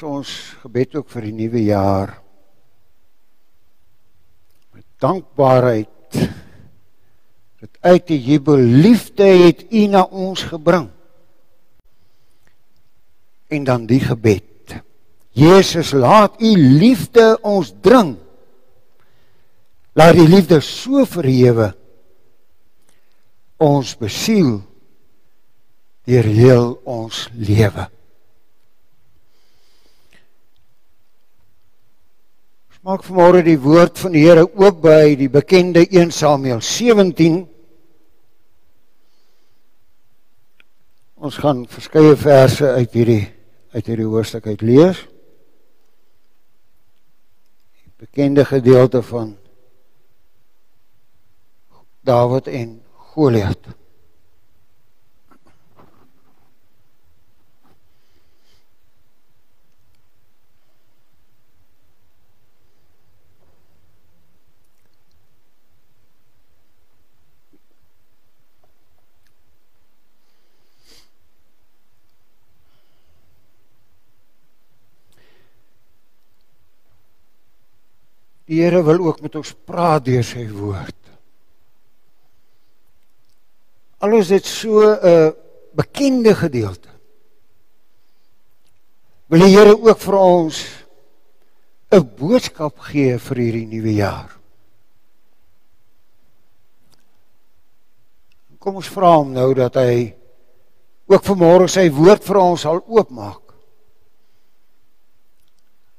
Dis 0.00 0.08
ons 0.08 0.30
gebed 0.62 0.94
ook 0.96 1.10
vir 1.12 1.26
die 1.28 1.34
nuwe 1.36 1.60
jaar. 1.60 2.14
Met 4.72 4.86
dankbaarheid 4.96 6.16
dat 7.60 7.76
uit 7.84 8.06
die 8.08 8.16
jubel 8.30 8.64
liefde 8.80 9.28
het 9.28 9.66
U 9.68 9.82
na 9.92 10.06
ons 10.08 10.46
gebring. 10.48 10.88
En 13.52 13.68
dan 13.68 13.84
die 13.84 14.00
gebed. 14.00 14.72
Jesus, 15.36 15.92
laat 15.92 16.40
U 16.40 16.54
liefde 16.56 17.36
ons 17.44 17.76
dring. 17.84 18.16
Laat 19.92 20.16
die 20.16 20.28
liefde 20.32 20.64
so 20.64 21.04
verhewe 21.04 21.74
ons 23.60 23.92
besiel 24.00 24.62
deur 26.08 26.34
heel 26.40 26.78
ons 26.88 27.26
lewe. 27.36 27.90
Maak 32.80 33.02
vanmôre 33.04 33.42
die 33.44 33.58
woord 33.60 33.98
van 34.00 34.14
die 34.16 34.22
Here 34.24 34.46
oop 34.46 34.78
by 34.80 35.12
die 35.20 35.28
bekende 35.28 35.82
1 35.84 36.14
Samuel 36.16 36.62
17. 36.64 37.42
Ons 41.20 41.36
gaan 41.42 41.66
verskeie 41.68 42.14
verse 42.16 42.64
uit 42.64 42.96
hierdie 42.96 43.26
uit 43.76 43.84
hierdie 43.84 44.06
hoofstuk 44.08 44.48
uit 44.48 44.64
lees. 44.64 45.02
Die 47.84 47.92
bekende 48.00 48.46
gedeelte 48.48 49.04
van 49.04 49.34
Dawid 52.00 52.48
en 52.48 52.78
Goliat. 53.12 53.74
Die 78.50 78.58
Here 78.58 78.82
wil 78.82 78.98
ook 79.06 79.20
met 79.22 79.36
ons 79.38 79.52
praat 79.54 80.02
deur 80.08 80.24
sy 80.26 80.42
woord. 80.50 80.96
Alles 84.02 84.32
dit 84.32 84.46
so 84.46 84.82
'n 84.82 84.98
uh, 85.06 85.30
bekende 85.76 86.34
gedeelte. 86.34 86.88
Wil 89.30 89.46
die 89.46 89.54
Here 89.54 89.76
ook 89.78 89.98
vir 89.98 90.18
ons 90.18 90.64
'n 91.92 92.10
boodskap 92.18 92.78
gee 92.90 93.18
vir 93.18 93.36
hierdie 93.36 93.66
nuwe 93.66 93.94
jaar. 93.94 94.30
Kom 98.58 98.74
ons 98.74 98.88
vra 98.88 99.14
hom 99.16 99.32
nou 99.32 99.54
dat 99.54 99.74
hy 99.74 100.14
ook 101.06 101.22
vanmôre 101.24 101.68
sy 101.68 101.88
woord 101.90 102.24
vir 102.24 102.36
ons 102.36 102.60
sal 102.60 102.82
oopmaak 102.86 103.49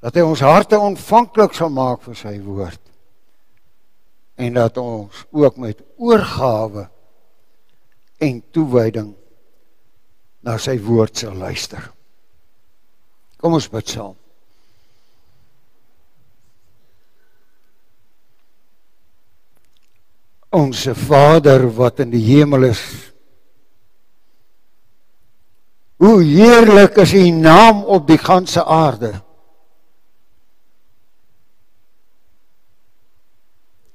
dat 0.01 0.17
hy 0.17 0.23
ons 0.25 0.41
harte 0.41 0.79
ontvanklik 0.81 1.53
sal 1.53 1.69
maak 1.73 2.01
vir 2.07 2.17
sy 2.17 2.33
woord 2.41 2.79
en 4.41 4.57
dat 4.57 4.77
ons 4.81 5.25
ook 5.29 5.57
met 5.61 5.81
oorgawe 6.01 6.87
en 8.21 8.39
toewyding 8.53 9.11
na 10.41 10.57
sy 10.57 10.77
woord 10.81 11.21
sal 11.21 11.35
luister. 11.37 11.83
Kom 13.41 13.57
ons 13.57 13.69
bid 13.69 13.93
saam. 13.93 14.17
Onse 20.57 20.93
Vader 20.97 21.67
wat 21.77 22.01
in 22.03 22.11
die 22.13 22.23
hemel 22.25 22.71
is. 22.71 22.81
Hoe 26.01 26.17
heerlik 26.25 26.97
is 27.01 27.13
U 27.13 27.27
naam 27.29 27.85
op 27.85 28.09
die 28.09 28.19
ganse 28.19 28.65
aarde. 28.65 29.13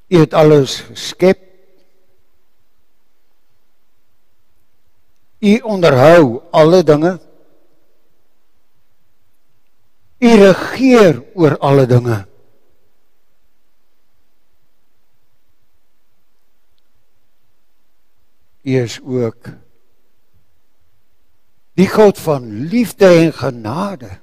U 0.06 0.18
het 0.18 0.34
alles 0.34 0.80
geskep. 0.80 1.38
U 5.38 5.58
onderhou 5.58 6.40
alle 6.50 6.82
dinge. 6.84 7.20
U 10.18 10.28
regeer 10.34 11.22
oor 11.34 11.58
alle 11.58 11.86
dinge. 11.86 12.26
U 18.62 18.82
is 18.82 19.00
ook 19.02 19.46
die 21.74 21.88
God 21.88 22.18
van 22.18 22.50
liefde 22.50 23.06
en 23.06 23.32
genade. 23.32 24.18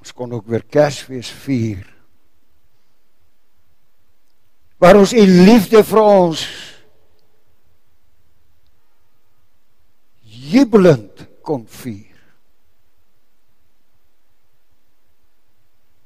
Ons 0.00 0.12
kon 0.16 0.32
ook 0.32 0.46
weer 0.48 0.64
Kersfees 0.64 1.28
vier. 1.44 1.84
Waar 4.80 4.96
ons 4.96 5.12
u 5.12 5.24
liefde 5.28 5.82
vir 5.84 6.00
ons 6.00 6.44
jubelend 10.50 11.26
kon 11.44 11.66
vier. 11.68 12.06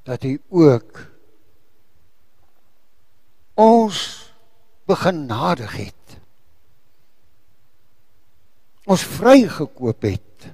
Dat 0.05 0.27
u 0.27 0.35
ook 0.51 0.99
ons 3.55 4.01
begenadig 4.91 5.77
het. 5.77 6.19
Ons 8.85 9.07
vrygekoop 9.07 10.03
het 10.03 10.51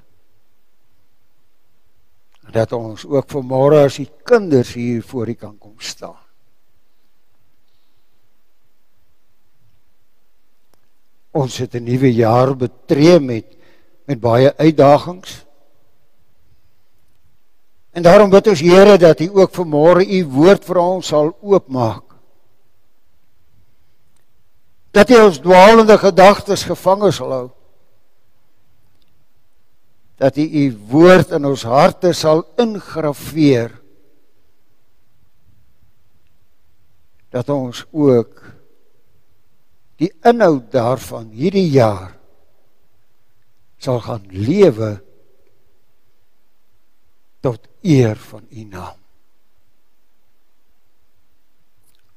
dat 2.53 2.73
ons 2.73 3.07
ook 3.07 3.29
vanmôre 3.31 3.85
as 3.85 3.97
die 4.01 4.11
kinders 4.25 4.75
hier 4.75 5.03
voor 5.03 5.29
U 5.29 5.35
kan 5.35 5.59
kom 5.59 5.75
staan. 5.79 6.19
Ons 11.31 11.59
het 11.59 11.75
'n 11.75 11.85
nuwe 11.85 12.13
jaar 12.13 12.57
betree 12.57 13.21
met 13.21 13.57
met 14.05 14.21
baie 14.21 14.57
uitdagings. 14.57 15.47
En 17.91 18.03
daarom 18.03 18.31
bid 18.31 18.47
ons 18.47 18.61
Here 18.61 18.97
dat 18.99 19.21
U 19.21 19.29
ook 19.39 19.55
vanmôre 19.55 20.03
U 20.07 20.25
woord 20.27 20.65
vir 20.65 20.77
ons 20.77 21.07
sal 21.07 21.37
oopmaak. 21.41 22.03
Dat 24.91 25.11
U 25.11 25.23
ons 25.23 25.39
dwaalende 25.39 25.99
gedagtes 25.99 26.63
gevange 26.63 27.13
sal 27.13 27.31
hou 27.31 27.49
dat 30.21 30.37
U 30.37 30.45
U 30.45 30.65
woord 30.93 31.33
in 31.37 31.49
ons 31.49 31.65
harte 31.65 32.13
sal 32.13 32.43
ingraveer 32.61 33.73
dat 37.33 37.49
ons 37.49 37.87
ook 37.91 38.43
die 40.01 40.11
inhoud 40.27 40.69
daarvan 40.73 41.31
hierdie 41.33 41.69
jaar 41.73 42.13
sal 43.81 44.01
gaan 44.05 44.27
lewe 44.29 44.99
tot 47.41 47.65
eer 47.81 48.19
van 48.21 48.45
U 48.51 48.65
naam. 48.69 48.99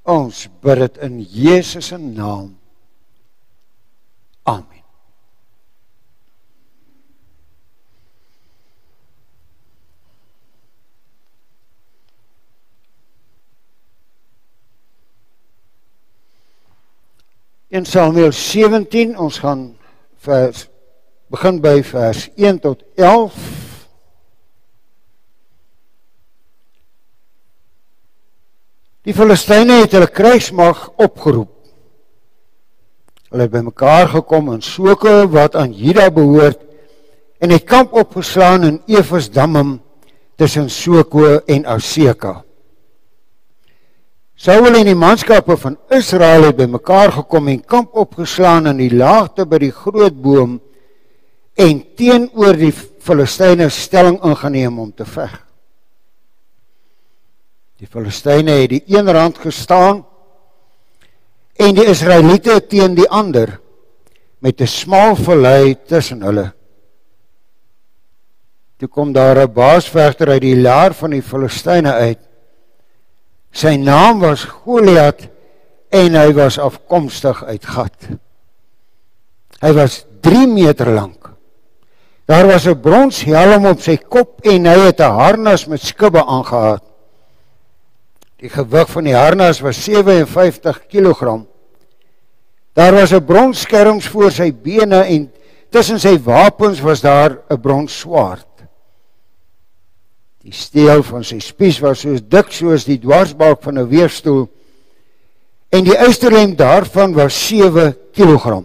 Ons 0.04 0.50
bid 0.60 0.82
dit 0.84 1.00
in 1.08 1.20
Jesus 1.24 1.88
se 1.94 1.98
naam. 1.98 2.52
Amen. 4.44 4.73
In 17.74 17.86
Samuel 17.86 18.32
17, 18.32 19.16
ons 19.18 19.40
gaan 19.42 19.62
vers 20.22 20.68
begin 21.34 21.56
by 21.58 21.80
vers 21.82 22.28
1 22.38 22.60
tot 22.62 22.84
11. 22.94 23.34
Die 29.10 29.16
Filistyne 29.18 29.80
het 29.80 29.98
hulle 29.98 30.12
kruismag 30.14 30.86
opgeroep. 31.02 31.50
Hulle 33.34 33.50
het 33.50 33.56
bymekaar 33.58 34.12
gekom 34.20 34.54
in 34.54 34.62
Soke 34.62 35.24
wat 35.34 35.58
aan 35.58 35.74
Juda 35.74 36.12
behoort 36.14 36.62
en 37.42 37.58
het 37.58 37.66
kamp 37.66 37.98
opgeslaan 37.98 38.70
in 38.70 38.82
Efesdammim 38.86 39.80
tussen 40.38 40.70
Soko 40.70 41.40
en 41.50 41.66
Aseka. 41.66 42.44
Saul 44.44 44.76
en 44.76 44.84
die 44.84 44.98
manskappe 44.98 45.56
van 45.56 45.78
Israel 45.96 46.50
het 46.50 46.58
bymekaar 46.58 47.14
gekom 47.16 47.46
en 47.48 47.62
kamp 47.64 47.94
opgeslaan 47.96 48.68
in 48.74 48.82
die 48.82 48.92
laagte 48.92 49.46
by 49.48 49.62
die 49.62 49.72
groot 49.72 50.18
boom 50.20 50.58
en 51.56 51.80
teenoor 51.96 52.60
die 52.60 52.74
Filistyne 52.76 53.70
stelling 53.72 54.18
ingeneem 54.20 54.82
om 54.84 54.90
te 54.92 55.08
veg. 55.08 55.32
Die 57.80 57.88
Filistyne 57.88 58.58
het 58.60 58.74
die 58.74 58.82
een 58.92 59.12
rand 59.16 59.40
gestaan 59.40 60.04
en 61.56 61.80
die 61.80 61.88
Israeliete 61.88 62.60
teen 62.68 63.00
die 63.00 63.08
ander 63.08 63.62
met 64.44 64.60
'n 64.60 64.68
smal 64.68 65.16
vallei 65.16 65.78
tussen 65.88 66.22
hulle. 66.22 66.52
Toe 68.78 68.90
kom 68.90 69.14
daar 69.14 69.40
'n 69.48 69.54
baasvegter 69.54 70.28
uit 70.28 70.42
die 70.42 70.62
laar 70.62 70.94
van 70.94 71.12
die 71.12 71.24
Filistyne 71.24 71.94
uit. 71.94 72.33
Sy 73.54 73.76
naam 73.78 74.20
was 74.20 74.48
Goliat 74.50 75.28
en 75.94 76.16
hy 76.18 76.34
was 76.34 76.58
afkomstig 76.58 77.44
uit 77.46 77.66
Gat. 77.66 78.10
Hy 79.62 79.72
was 79.78 80.04
3 80.26 80.48
meter 80.50 80.90
lank. 80.90 81.30
Daar 82.26 82.48
was 82.48 82.66
'n 82.66 82.82
bronshelm 82.82 83.66
op 83.66 83.80
sy 83.82 83.98
kop 83.98 84.42
en 84.42 84.66
hy 84.66 84.80
het 84.88 85.00
'n 85.00 85.18
harnas 85.20 85.68
met 85.68 85.82
skubbe 85.82 86.26
aangetree. 86.26 86.94
Die 88.44 88.50
gewig 88.50 88.90
van 88.92 89.06
die 89.08 89.16
harnas 89.16 89.62
was 89.64 89.84
57 89.86 90.82
kg. 90.92 91.46
Daar 92.76 92.94
was 92.94 93.14
'n 93.14 93.26
bronsskerms 93.26 94.08
voor 94.08 94.32
sy 94.32 94.52
bene 94.52 95.04
en 95.04 95.32
tussen 95.70 96.00
sy 96.00 96.18
wapens 96.20 96.82
was 96.82 97.02
daar 97.02 97.40
'n 97.50 97.62
bronsswaard. 97.62 98.53
Die 100.44 100.52
steel 100.52 101.04
van 101.08 101.24
sy 101.24 101.40
spies 101.40 101.80
was 101.80 102.02
so 102.04 102.20
dik 102.20 102.52
soos 102.52 102.84
die 102.84 103.00
dwarsbalk 103.00 103.62
van 103.64 103.80
'n 103.80 103.88
weefstoel 103.88 104.50
en 105.72 105.84
die 105.84 105.98
uiterlem 105.98 106.56
daarvan 106.56 107.14
was 107.14 107.48
7 107.48 107.96
kg. 108.12 108.64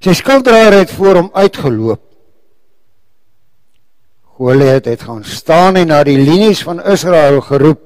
Sy 0.00 0.14
skilddraer 0.16 0.72
het 0.72 0.90
voor 0.90 1.14
hom 1.14 1.30
uitgeloop. 1.32 2.00
Goliat 4.22 4.84
het 4.84 5.02
gaan 5.02 5.24
staan 5.24 5.76
en 5.76 5.86
na 5.86 6.02
die 6.04 6.18
linies 6.18 6.62
van 6.62 6.80
Israel 6.82 7.40
geroep. 7.40 7.80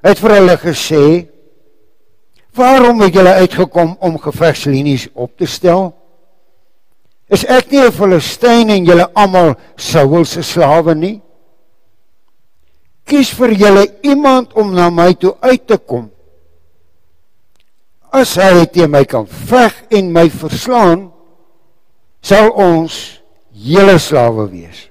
Hy 0.00 0.08
het 0.08 0.18
vir 0.18 0.30
hulle 0.30 0.56
gesê: 0.56 1.28
"Waarom 2.54 3.00
het 3.00 3.14
julle 3.14 3.34
uitgekom 3.44 3.96
om 4.00 4.18
gevegslinies 4.18 5.08
op 5.12 5.36
te 5.36 5.46
stel?" 5.46 5.92
Is 7.34 7.42
ek 7.50 7.72
nie 7.72 7.82
'n 7.82 7.92
Filistyn 7.92 8.70
en 8.70 8.86
julle 8.86 9.06
almal 9.14 9.56
Saul 9.76 10.24
se 10.24 10.42
slawe 10.42 10.94
nie? 10.94 11.20
Kies 13.04 13.34
vir 13.34 13.50
julle 13.52 13.84
iemand 14.02 14.52
om 14.54 14.74
na 14.74 14.90
my 14.90 15.14
toe 15.14 15.34
uit 15.40 15.66
te 15.66 15.78
kom. 15.78 16.10
As 18.12 18.36
hy 18.36 18.66
teen 18.66 18.90
my 18.90 19.04
kan 19.04 19.26
veg 19.26 19.74
en 19.90 20.12
my 20.12 20.28
verslaan, 20.30 21.10
sal 22.22 22.50
ons 22.50 23.20
julle 23.50 23.98
slawe 23.98 24.46
wees. 24.50 24.88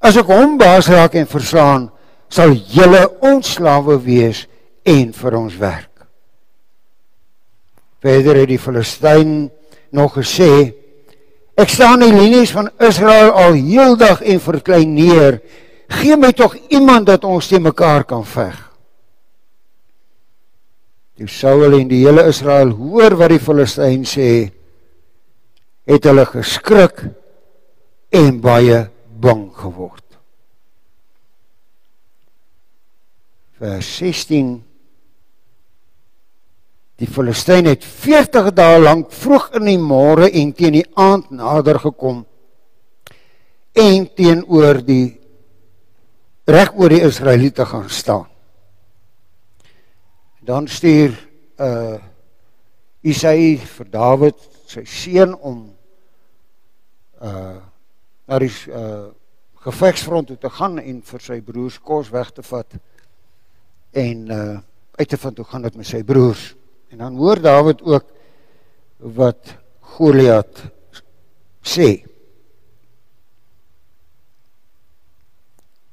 As 0.00 0.16
ek 0.16 0.30
hom 0.30 0.56
baas 0.58 0.88
raak 0.88 1.14
en 1.14 1.26
verslaan, 1.26 1.90
sal 2.30 2.54
julle 2.54 3.08
ons 3.20 3.56
slawe 3.58 3.98
wees 3.98 4.46
en 4.86 5.12
vir 5.12 5.36
ons 5.36 5.56
werk. 5.58 6.06
Verder 8.00 8.36
het 8.36 8.48
die 8.48 8.58
Filistyn 8.58 9.50
nog 9.90 10.14
gesê 10.14 10.79
Ek 11.60 11.68
staan 11.68 12.00
die 12.00 12.12
linies 12.14 12.54
van 12.56 12.70
Israel 12.80 13.34
al 13.36 13.58
heeldag 13.58 14.22
en 14.24 14.40
verklein 14.40 14.94
neer. 14.96 15.40
Gee 16.00 16.16
my 16.16 16.30
tog 16.32 16.54
iemand 16.72 17.10
dat 17.10 17.26
ons 17.28 17.50
te 17.50 17.60
mekaar 17.60 18.06
kan 18.08 18.24
veg. 18.24 18.56
Die 21.20 21.28
Saul 21.28 21.76
en 21.76 21.90
die 21.90 22.00
hele 22.06 22.24
Israel 22.30 22.72
hoor 22.78 23.18
wat 23.20 23.34
die 23.34 23.42
Filistyn 23.42 24.06
sê, 24.08 24.30
het 25.90 26.06
hulle 26.08 26.24
geskrik 26.30 27.02
en 28.16 28.40
baie 28.40 28.86
bang 29.20 29.50
geword. 29.52 30.06
Vers 33.60 33.90
16 33.98 34.54
Die 37.00 37.08
Filistyn 37.08 37.64
het 37.64 37.84
40 37.84 38.50
dae 38.52 38.80
lank 38.82 39.12
vroeg 39.16 39.54
in 39.56 39.70
die 39.70 39.78
môre 39.80 40.26
en 40.36 40.50
teen 40.52 40.74
die 40.76 40.88
aand 41.00 41.30
nader 41.32 41.78
gekom 41.80 42.26
en 43.80 44.04
teenoor 44.18 44.82
die 44.84 45.14
reg 46.50 46.74
oor 46.76 46.92
die 46.92 47.00
Israeliete 47.06 47.64
gaan 47.64 47.88
staan. 47.88 48.28
Dan 50.44 50.68
stuur 50.68 51.16
uh 51.60 51.98
Isaïe 53.00 53.56
vir 53.56 53.86
Dawid 53.88 54.36
sy 54.68 54.84
seun 54.84 55.32
om 55.40 55.62
uh 57.24 57.56
na 58.28 58.44
die 58.44 58.52
uh 58.68 59.08
gevegsfront 59.64 60.28
toe 60.28 60.40
te 60.40 60.52
gaan 60.52 60.76
en 60.82 61.00
vir 61.00 61.24
sy 61.24 61.40
broers 61.44 61.80
kos 61.80 62.12
weg 62.12 62.28
te 62.36 62.44
vat 62.44 62.76
en 63.96 64.26
uh 64.28 64.58
uit 65.00 65.08
te 65.08 65.16
vind 65.16 65.38
hoe 65.40 65.48
gaan 65.48 65.62
dit 65.64 65.76
met 65.80 65.88
sy 65.88 66.04
broers. 66.04 66.50
En 66.90 66.98
dan 66.98 67.16
hoor 67.16 67.40
Dawid 67.40 67.82
ook 67.82 68.04
wat 68.96 69.54
Goliat 69.80 70.62
sê. 71.62 71.90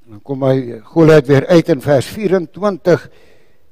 En 0.05 0.17
dan 0.17 0.21
kom 0.21 0.45
hy 0.47 0.79
Goliat 0.83 1.27
weer 1.27 1.47
uit 1.47 1.69
in 1.69 1.81
vers 1.81 2.07
24. 2.09 3.09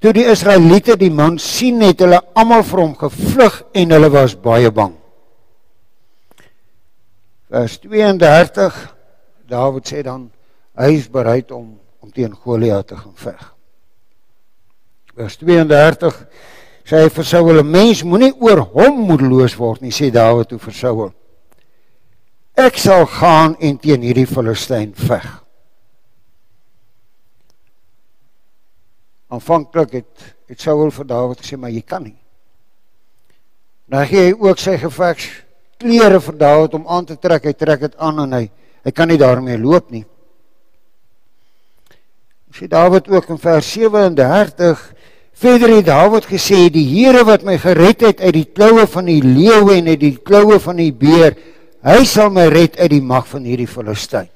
Toe 0.03 0.13
die 0.13 0.27
Israeliete 0.29 0.97
die 1.01 1.11
man 1.11 1.39
sien 1.41 1.81
het 1.81 2.03
hulle 2.03 2.19
almal 2.37 2.65
vir 2.67 2.83
hom 2.83 2.93
gevlug 2.99 3.61
en 3.73 3.95
hulle 3.95 4.11
was 4.13 4.35
baie 4.37 4.69
bang. 4.71 4.93
Vers 7.49 7.79
32 7.81 8.77
Dawid 9.49 9.89
sê 9.89 10.01
dan 10.05 10.29
hy 10.77 10.93
is 10.97 11.09
bereid 11.09 11.51
om 11.55 11.75
om 12.05 12.11
teen 12.13 12.35
Goliat 12.37 12.85
te 12.91 12.97
gaan 12.99 13.15
veg. 13.17 13.45
Vers 15.17 15.39
32 15.41 16.19
sê 16.85 17.03
hy 17.03 17.09
vir 17.09 17.25
Saul 17.25 17.59
'n 17.59 17.71
mens 17.71 18.03
moenie 18.03 18.33
oor 18.39 18.61
hom 18.73 19.05
moedeloos 19.07 19.57
word 19.57 19.81
nie 19.81 19.91
sê 19.91 20.11
Dawid 20.11 20.49
toe 20.49 20.59
vir 20.59 20.73
Saul 20.73 21.13
ek 22.55 22.77
sal 22.79 23.03
gaan 23.11 23.55
en 23.59 23.77
teen 23.77 24.03
hierdie 24.05 24.27
Filistyn 24.27 24.93
veg. 24.95 25.25
Aanvanklik 29.27 29.97
het 29.99 30.27
het 30.47 30.61
Saul 30.61 30.91
vir 30.93 31.07
Dawid 31.09 31.41
gesê 31.41 31.59
maar 31.59 31.73
jy 31.73 31.83
kan 31.83 32.05
nie. 32.05 32.15
Nou 33.91 34.03
gee 34.07 34.29
hy 34.29 34.35
ook 34.39 34.61
sy 34.61 34.77
gevegs 34.79 35.27
klere 35.81 36.21
vir 36.23 36.37
Dawid 36.39 36.77
om 36.77 36.87
aan 36.87 37.05
te 37.05 37.17
trek. 37.19 37.43
Hy 37.45 37.53
trek 37.53 37.83
dit 37.83 37.97
aan 37.99 38.23
en 38.23 38.37
hy 38.39 38.45
hy 38.85 38.91
kan 38.93 39.09
nie 39.09 39.17
daarmee 39.19 39.57
loop 39.59 39.89
nie. 39.91 40.05
Sê 42.55 42.69
Dawid 42.71 43.09
ook 43.11 43.31
in 43.33 43.41
vers 43.41 43.67
37 43.73 44.85
Verder 45.35 45.73
het 45.75 45.89
Dawid 45.89 46.29
gesê 46.31 46.69
die 46.71 46.85
Here 46.87 47.25
wat 47.27 47.43
my 47.43 47.57
gered 47.59 48.05
het 48.05 48.21
uit 48.23 48.37
die 48.37 48.47
kloue 48.47 48.85
van 48.87 49.09
die 49.09 49.19
leeu 49.19 49.67
en 49.73 49.89
uit 49.91 49.99
die 49.99 50.15
kloue 50.15 50.61
van 50.63 50.79
die 50.79 50.93
beer, 50.95 51.35
hy 51.83 51.97
sal 52.07 52.31
my 52.31 52.47
red 52.53 52.79
uit 52.79 52.93
die 52.93 53.03
mag 53.03 53.27
van 53.27 53.43
hierdie 53.43 53.67
Filistyn. 53.67 54.29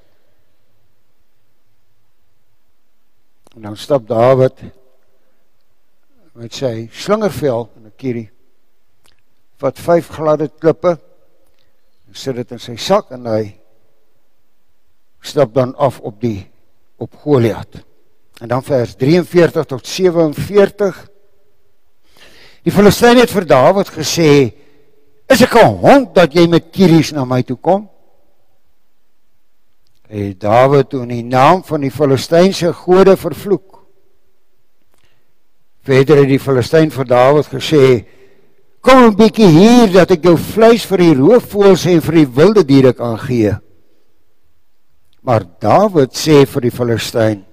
En 3.56 3.64
dan 3.70 3.80
stap 3.80 4.06
Dawid 4.08 4.60
met 6.40 6.56
sy 6.56 6.90
slingervel 6.96 7.70
in 7.76 7.88
'n 7.88 7.96
kierie 8.00 8.30
vat 9.60 9.80
vyf 9.80 10.08
gladde 10.16 10.48
klippe 10.48 10.94
en 10.96 12.16
sit 12.16 12.36
dit 12.36 12.52
in 12.52 12.60
sy 12.60 12.76
sak 12.76 13.12
en 13.12 13.26
hy 13.26 13.60
stap 15.20 15.54
dan 15.54 15.76
af 15.76 16.00
op 16.00 16.22
die 16.22 16.48
op 16.98 17.16
Goliat. 17.16 17.89
En 18.40 18.48
dan 18.48 18.64
vers 18.64 18.96
43 18.96 19.66
tot 19.66 19.88
47. 19.88 21.08
Die 22.64 22.72
Filistyn 22.72 23.20
het 23.20 23.32
vir 23.32 23.48
Dawid 23.48 23.92
gesê: 23.92 24.54
"Is 25.28 25.42
ek 25.42 25.56
'n 25.56 25.76
hond 25.84 26.16
dat 26.16 26.34
jy 26.34 26.48
met 26.48 26.72
kieries 26.72 27.12
na 27.12 27.26
my 27.26 27.42
toe 27.44 27.58
kom?" 27.58 27.90
En 30.08 30.36
Dawid 30.38 30.90
toe 30.90 31.02
in 31.02 31.08
die 31.08 31.24
naam 31.24 31.64
van 31.64 31.82
die 31.82 31.92
Filistynse 31.92 32.74
gode 32.74 33.18
vervloek. 33.18 33.80
Verder 35.82 36.18
het 36.18 36.28
die 36.28 36.40
Filistyn 36.40 36.92
vir 36.92 37.06
Dawid 37.06 37.46
gesê: 37.46 38.06
"Kom 38.82 39.04
'n 39.04 39.16
bietjie 39.16 39.48
hier 39.48 39.92
dat 39.92 40.12
ek 40.12 40.24
jou 40.24 40.38
vleis 40.38 40.86
vir 40.86 40.98
die 40.98 41.14
roofvoëls 41.14 41.86
en 41.86 42.02
vir 42.02 42.14
die 42.14 42.28
wilde 42.28 42.66
diere 42.66 42.94
kan 42.94 43.18
gee." 43.18 43.58
Maar 45.22 45.44
Dawid 45.60 46.14
sê 46.16 46.46
vir 46.46 46.62
die 46.62 46.72
Filistyn: 46.72 47.49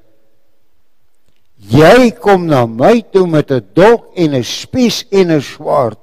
Jy 1.67 2.13
kom 2.23 2.47
na 2.47 2.67
my 2.67 3.01
toe 3.11 3.27
met 3.27 3.51
'n 3.51 3.65
dolk 3.75 4.13
en 4.15 4.35
'n 4.35 4.45
spies 4.45 5.05
en 5.11 5.31
'n 5.31 5.41
swaard. 5.41 5.99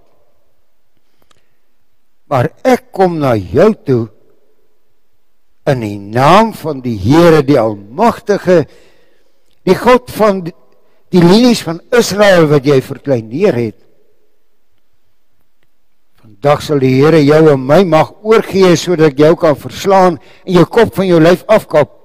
Maar 2.28 2.50
ek 2.64 2.92
kom 2.92 3.20
na 3.20 3.36
jou 3.36 3.74
toe 3.86 4.10
in 5.66 5.80
die 5.80 6.00
naam 6.00 6.54
van 6.54 6.82
die 6.82 6.98
Here 6.98 7.44
die 7.44 7.60
Almagtige, 7.60 8.66
die 9.64 9.76
God 9.76 10.12
van 10.12 10.44
die 10.44 11.22
linies 11.22 11.62
van 11.64 11.80
Israel 11.94 12.50
wat 12.52 12.66
jy 12.66 12.82
verkleineer 12.82 13.54
het. 13.54 13.80
Vandag 16.24 16.64
sal 16.66 16.80
die 16.80 16.96
Here 16.98 17.22
jou 17.24 17.54
en 17.54 17.66
my 17.66 17.84
mag 17.84 18.12
oorgee 18.26 18.76
sodat 18.76 19.18
jou 19.20 19.36
kan 19.40 19.56
verslaan 19.56 20.18
en 20.44 20.54
jou 20.54 20.66
kop 20.66 20.96
van 20.96 21.08
jou 21.08 21.22
lyf 21.22 21.46
afkap. 21.48 22.03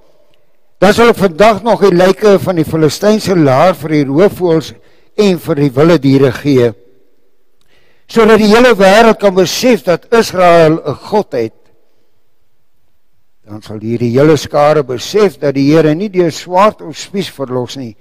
Dan 0.78 0.94
sal 0.94 1.10
ek 1.10 1.18
vandag 1.18 1.62
nog 1.66 1.80
die 1.82 1.94
lyke 1.94 2.36
van 2.38 2.58
die 2.60 2.66
Filistynse 2.66 3.34
laar 3.34 3.74
vir 3.78 3.96
die 3.96 4.04
roofvoëls 4.06 4.74
en 5.18 5.40
vir 5.42 5.64
die 5.64 5.72
wilde 5.74 5.98
diere 5.98 6.30
gee 6.32 6.74
sodat 8.08 8.40
die 8.40 8.48
hele 8.48 8.72
wêreld 8.72 9.18
kan 9.20 9.34
besef 9.36 9.84
dat 9.84 10.08
Israel 10.16 10.80
'n 10.80 10.94
God 10.94 11.32
het. 11.32 11.54
Dan 13.44 13.62
sal 13.62 13.80
hierdie 13.80 14.16
hele 14.16 14.36
skare 14.36 14.82
besef 14.82 15.38
dat 15.38 15.54
die 15.54 15.72
Here 15.72 15.94
nie 15.94 16.08
deur 16.08 16.32
swaard 16.32 16.80
of 16.82 16.96
spies 16.96 17.30
verlos 17.30 17.76
nie, 17.76 17.96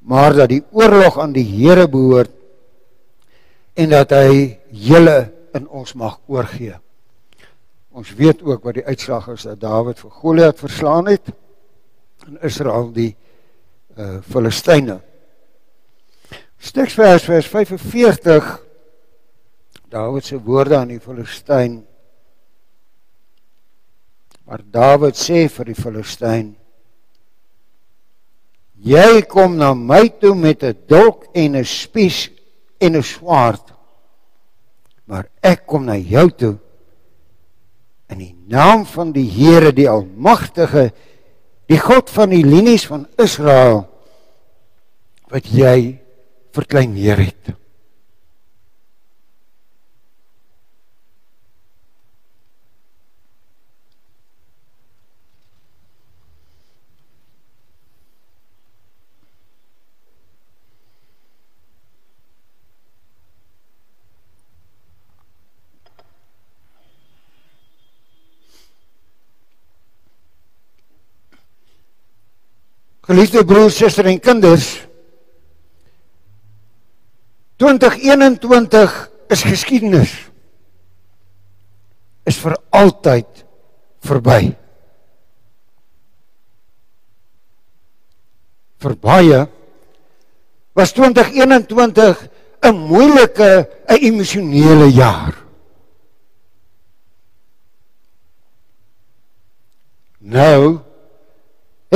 maar 0.00 0.32
dat 0.32 0.48
die 0.48 0.64
oorlog 0.70 1.18
aan 1.18 1.32
die 1.32 1.44
Here 1.44 1.88
behoort 1.88 2.30
en 3.74 3.90
dat 3.90 4.10
hy 4.10 4.58
julle 4.70 5.32
in 5.52 5.68
ons 5.68 5.94
mag 5.94 6.18
oorgee. 6.26 6.74
Ons 7.92 8.14
weet 8.14 8.42
ook 8.42 8.64
wat 8.64 8.74
die 8.74 8.86
uitslag 8.86 9.28
is 9.28 9.42
dat 9.42 9.60
Dawid 9.60 9.98
vir 9.98 10.10
Goliat 10.10 10.58
verslaan 10.58 11.06
het 11.06 11.32
en 12.26 12.38
Israel 12.42 12.92
die 12.92 13.12
uh 13.96 14.20
Filistyne. 14.22 15.00
Steksvers 16.58 17.24
vers 17.24 17.48
45 17.48 18.66
Dawid 19.88 20.24
se 20.24 20.38
woorde 20.42 20.76
aan 20.76 20.90
die 20.90 21.00
Filistyn. 21.00 21.78
Maar 24.44 24.62
Dawid 24.70 25.18
sê 25.18 25.46
vir 25.50 25.70
die 25.70 25.78
Filistyn: 25.78 26.50
Jy 28.82 29.22
kom 29.30 29.56
na 29.56 29.72
my 29.74 30.08
toe 30.20 30.34
met 30.34 30.62
'n 30.62 30.76
dolk 30.86 31.30
en 31.34 31.56
'n 31.56 31.64
spies 31.64 32.30
en 32.78 32.96
'n 32.96 33.02
swaard. 33.02 33.72
Maar 35.06 35.28
ek 35.40 35.66
kom 35.66 35.84
na 35.84 35.96
jou 35.96 36.30
toe 36.30 36.58
in 38.08 38.18
die 38.18 38.36
naam 38.46 38.84
van 38.86 39.12
die 39.12 39.26
Here 39.30 39.72
die 39.72 39.88
Almagtige, 39.88 40.92
die 41.70 41.78
God 41.82 42.10
van 42.14 42.30
die 42.30 42.44
linies 42.46 42.86
van 42.86 43.06
Israel 43.18 43.84
wat 45.32 45.48
jy 45.50 45.98
verkleineer 46.54 47.18
het. 47.26 47.54
Geliefde 73.06 73.44
broers, 73.46 73.76
susters 73.78 74.10
en 74.10 74.18
kinders, 74.20 74.86
2021 77.56 79.08
is 79.32 79.42
geskiedenis. 79.46 80.12
Is 82.26 82.38
vir 82.42 82.56
altyd 82.74 83.44
verby. 84.06 84.40
Vir 88.82 88.96
baie 89.00 89.44
was 90.76 90.92
2021 90.92 92.26
'n 92.66 92.74
moeilike, 92.74 93.68
'n 93.88 94.02
emosionele 94.02 94.90
jaar. 94.92 95.34
Nou 100.18 100.85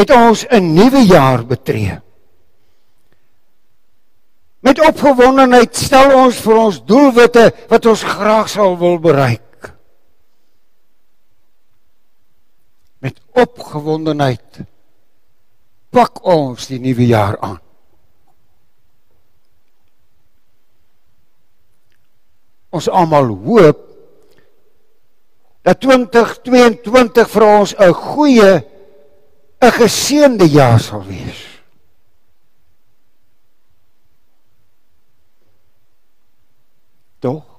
het 0.01 0.11
ons 0.11 0.47
'n 0.49 0.73
nuwe 0.75 1.03
jaar 1.07 1.45
betree. 1.47 2.01
Met 4.61 4.81
opgewondenheid 4.81 5.77
stel 5.77 6.13
ons 6.25 6.41
vir 6.45 6.57
ons 6.57 6.83
doelwitte 6.85 7.47
wat 7.69 7.87
ons 7.87 8.03
graag 8.03 8.49
sal 8.49 8.77
wil 8.79 8.99
bereik. 9.01 9.73
Met 13.01 13.21
opgewondenheid 13.33 14.61
pak 15.91 16.21
ons 16.29 16.69
die 16.69 16.79
nuwe 16.79 17.07
jaar 17.09 17.39
aan. 17.41 17.61
Ons 22.71 22.89
almal 22.89 23.33
hoop 23.45 23.87
dat 25.67 25.81
2022 25.81 27.31
vir 27.33 27.45
ons 27.45 27.75
'n 27.75 27.93
goeie 27.93 28.53
'n 29.61 29.73
geseënde 29.73 30.49
jaar 30.49 30.81
sal 30.81 31.05
wees. 31.05 31.47
Tog 37.19 37.51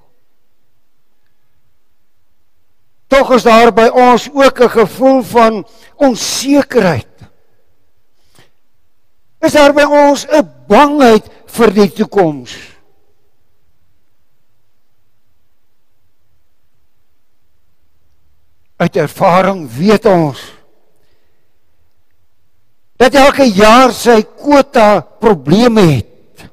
Tog 3.12 3.34
is 3.36 3.43
daar 3.43 3.74
by 3.75 3.89
ons 3.91 4.29
ook 4.31 4.60
'n 4.60 4.70
gevoel 4.70 5.22
van 5.22 5.67
onsekerheid. 5.96 7.08
Is 9.39 9.51
daar 9.51 9.74
by 9.74 9.84
ons 9.84 10.25
'n 10.27 10.48
bangheid 10.67 11.27
vir 11.46 11.74
die 11.74 11.91
toekoms? 11.91 12.55
Uit 18.75 18.96
ervaring 18.96 19.70
weet 19.70 20.05
ons 20.05 20.61
dat 23.01 23.15
elke 23.17 23.48
jaar 23.50 23.89
sy 23.98 24.20
kwota 24.22 25.01
probleme 25.01 25.81
het. 25.89 26.43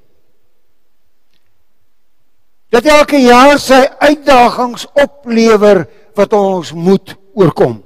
Dat 2.73 2.89
elke 2.89 3.21
jaar 3.21 3.61
sy 3.61 3.83
uitdagings 4.01 4.87
oplewer 4.97 5.85
wat 6.17 6.33
ons 6.37 6.73
moet 6.73 7.13
oorkom. 7.37 7.77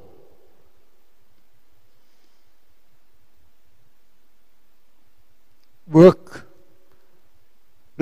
Ook 5.93 6.39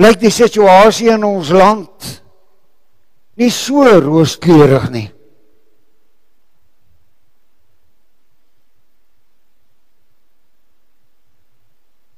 lyk 0.01 0.21
die 0.21 0.31
situasie 0.33 1.09
in 1.11 1.25
ons 1.27 1.49
land 1.53 2.13
nie 3.41 3.49
so 3.51 3.83
rooskleurig 3.83 4.87
nie. 4.93 5.09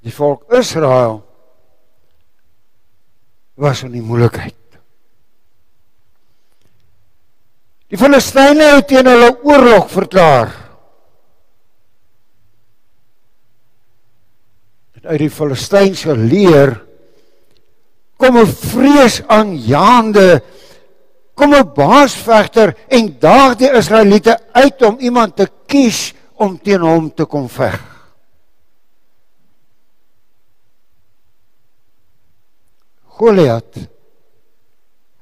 Die 0.04 0.12
volk 0.12 0.52
Israel 0.52 1.22
was 3.56 3.84
in 3.86 3.94
die 3.94 4.04
moeilikheid. 4.04 4.58
Die 7.94 8.00
Filistyne 8.02 8.72
het 8.74 8.88
teen 8.90 9.08
hulle 9.08 9.30
oorlog 9.46 9.86
verklaar. 9.94 10.50
En 14.98 15.06
uit 15.12 15.22
die 15.22 15.30
Filistynse 15.32 16.18
leer 16.18 16.74
kom 18.18 18.38
'n 18.38 18.48
vreesaanjaende 18.48 20.42
kom 21.34 21.54
'n 21.54 21.74
baasvegter 21.76 22.76
en 22.88 23.16
daag 23.20 23.56
die 23.56 23.72
Israeliete 23.72 24.40
uit 24.52 24.82
om 24.82 24.98
iemand 25.00 25.36
te 25.36 25.48
kies 25.66 26.14
om 26.34 26.60
teen 26.60 26.82
hom 26.82 27.14
te 27.14 27.26
kom 27.26 27.50
veg. 27.50 27.93
Goliat. 33.18 33.78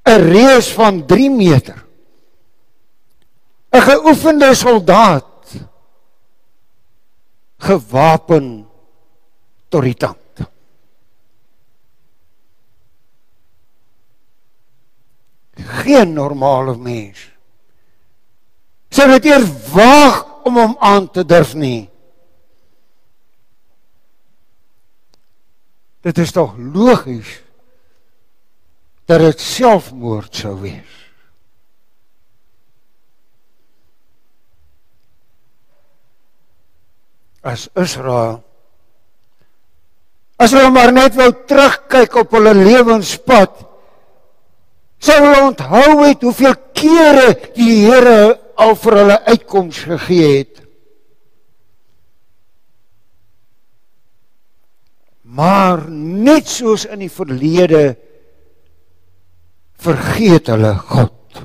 'n 0.04 0.22
reus 0.32 0.74
van 0.74 1.06
3 1.06 1.30
meter. 1.30 1.86
'n 3.72 3.82
geoefende 3.82 4.56
soldaat. 4.56 5.30
Gewapen 7.58 8.68
tot 9.70 9.82
die 9.82 9.94
tand. 9.94 10.18
Geen 15.54 16.14
normale 16.14 16.76
mens. 16.78 17.30
Sou 18.90 19.08
dit 19.08 19.26
eers 19.26 19.48
waag 19.72 20.44
om 20.44 20.58
hom 20.58 20.76
aan 20.80 21.12
te 21.12 21.26
durf 21.26 21.54
nie. 21.54 21.90
Dit 26.02 26.18
is 26.18 26.32
tog 26.34 26.58
logies 26.58 27.30
dat 29.12 29.20
dit 29.26 29.44
selfmoord 29.44 30.36
sou 30.44 30.56
wees. 30.64 30.98
As 37.42 37.68
Israel 37.76 38.40
As 40.42 40.56
hulle 40.56 40.72
maar 40.74 40.90
net 40.90 41.14
wou 41.20 41.28
terugkyk 41.46 42.16
op 42.18 42.32
hulle 42.34 42.56
lewenspad, 42.58 43.60
sou 44.98 45.18
hulle 45.22 45.44
onthou 45.52 46.00
het 46.02 46.24
hoeveel 46.26 46.56
kere 46.74 47.28
die 47.54 47.84
Here 47.84 48.40
al 48.58 48.74
vir 48.82 48.98
hulle 48.98 49.18
uitkoms 49.28 49.84
gegee 49.86 50.32
het. 50.40 50.64
Maar 55.38 55.86
net 55.94 56.50
soos 56.50 56.88
in 56.90 57.06
die 57.06 57.14
verlede 57.14 57.84
vergeet 59.82 60.50
hulle 60.52 60.74
God. 60.90 61.42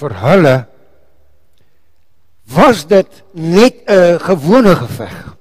Vir 0.00 0.14
hulle 0.22 0.56
was 2.54 2.86
dit 2.88 3.22
net 3.34 3.82
'n 3.86 4.18
gewone 4.18 4.74
geveg. 4.76 5.36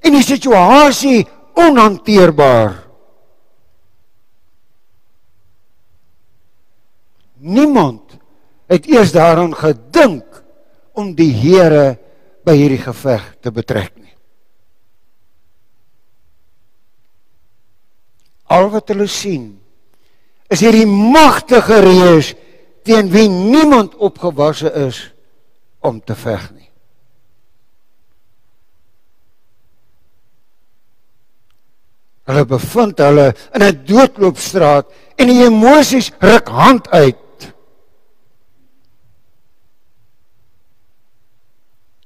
En 0.00 0.12
die 0.12 0.24
situasie 0.24 1.28
onhanteerbaar. 1.54 2.88
Niemand 7.40 8.18
het 8.66 8.86
eers 8.86 9.12
daaraan 9.12 9.54
gedink 9.54 10.24
om 10.92 11.14
die 11.14 11.32
Here 11.32 11.98
by 12.44 12.54
hierdie 12.56 12.82
geveg 12.82 13.36
te 13.40 13.52
betrek 13.52 13.96
nie. 13.96 14.14
Al 18.50 18.70
wat 18.72 18.90
hulle 18.90 19.06
sien 19.10 19.52
is 20.50 20.62
hierdie 20.64 20.88
magtige 20.88 21.78
reus 21.84 22.32
teen 22.86 23.10
wie 23.12 23.28
niemand 23.30 23.94
opgewasse 24.02 24.72
is 24.88 24.98
om 25.86 26.00
te 26.02 26.16
veg 26.18 26.48
nie. 26.56 26.66
Hulle 32.30 32.44
bevind 32.46 32.98
hulle 32.98 33.28
in 33.54 33.62
'n 33.62 33.84
doodloopstraat 33.86 34.90
en 35.16 35.26
die 35.30 35.44
emosies 35.46 36.10
ruk 36.18 36.48
hand 36.48 36.90
uit. 36.90 37.54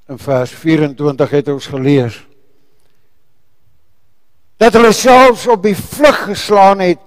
In 0.08 0.18
vers 0.18 0.50
24 0.50 1.30
het 1.30 1.48
ons 1.48 1.66
gelees 1.66 2.20
dat 4.56 4.76
hulle 4.76 4.92
selfs 4.92 5.46
op 5.50 5.62
die 5.62 5.76
vlug 5.76 6.24
geslaan 6.30 6.80
het 6.84 7.00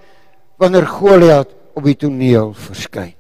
wanneer 0.57 0.87
Goliat 0.87 1.53
op 1.73 1.85
die 1.85 1.95
toneel 1.95 2.53
verskyn. 2.53 3.17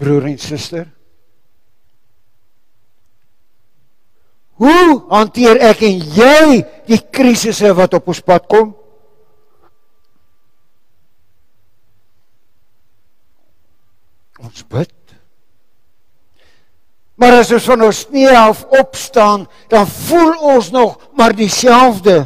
broer 0.00 0.30
en 0.30 0.38
suster? 0.40 0.88
Hoe 4.60 5.00
hanteer 5.12 5.60
ek 5.70 5.84
en 5.88 6.00
jy 6.16 6.60
die 6.88 7.00
krisisse 7.12 7.72
wat 7.76 7.96
op 7.96 8.08
ons 8.12 8.20
pad 8.24 8.48
kom? 8.50 8.72
Ons 14.40 14.64
bid. 14.72 14.99
Maar 17.20 17.36
as 17.42 17.50
ons 17.52 17.66
van 17.68 17.84
ons 17.84 18.04
knie 18.08 18.30
af 18.32 18.62
opstaan, 18.80 19.44
dan 19.68 19.84
voel 19.86 20.32
ons 20.54 20.70
nog 20.72 20.96
maar 21.12 21.34
dieselfde. 21.36 22.24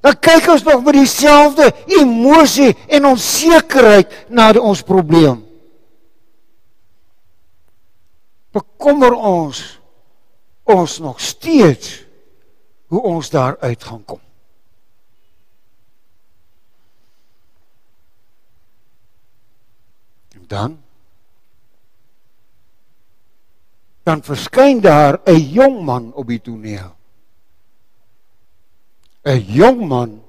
Dan 0.00 0.14
kyk 0.22 0.46
ons 0.54 0.62
nog 0.62 0.84
met 0.86 0.94
dieselfde 0.94 1.72
emosie 1.98 2.70
en 2.86 3.10
onsekerheid 3.10 4.30
na 4.30 4.52
ons 4.54 4.84
probleem. 4.86 5.46
bekommer 8.56 9.12
ons 9.12 9.80
ons 10.66 10.98
nog 10.98 11.20
steeds 11.20 12.02
hoe 12.90 13.02
ons 13.02 13.30
daar 13.30 13.58
uit 13.60 13.84
gaan 13.84 14.04
kom. 14.04 14.20
En 20.34 20.46
dan 20.46 20.85
dan 24.06 24.22
verskyn 24.22 24.80
daar 24.80 25.18
'n 25.26 25.40
jong 25.50 25.82
man 25.82 26.12
op 26.14 26.26
die 26.26 26.40
toneel. 26.40 26.94
'n 29.24 29.40
Jong 29.50 29.88
man 29.88 30.22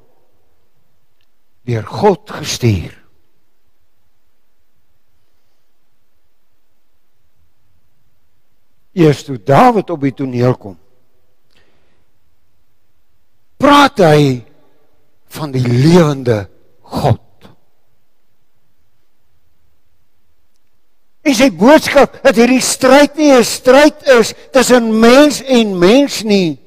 deur 1.61 1.85
God 1.85 2.31
gestuur. 2.31 3.07
eers 8.97 9.23
toe 9.23 9.37
Dawid 9.43 9.89
op 9.93 10.01
die 10.01 10.13
toneel 10.13 10.55
kom. 10.57 10.77
Praat 13.57 14.01
hy 14.01 14.21
van 15.37 15.53
die 15.53 15.65
lewende 15.65 16.45
God. 16.81 17.21
En 21.27 21.35
sy 21.35 21.49
boodskap 21.51 22.21
dat 22.23 22.37
hierdie 22.39 22.63
stryd 22.63 23.17
nie 23.19 23.33
'n 23.35 23.43
stryd 23.43 24.07
is 24.15 24.33
tussen 24.55 24.99
mens 24.99 25.41
en 25.43 25.77
mens 25.77 26.23
nie. 26.23 26.59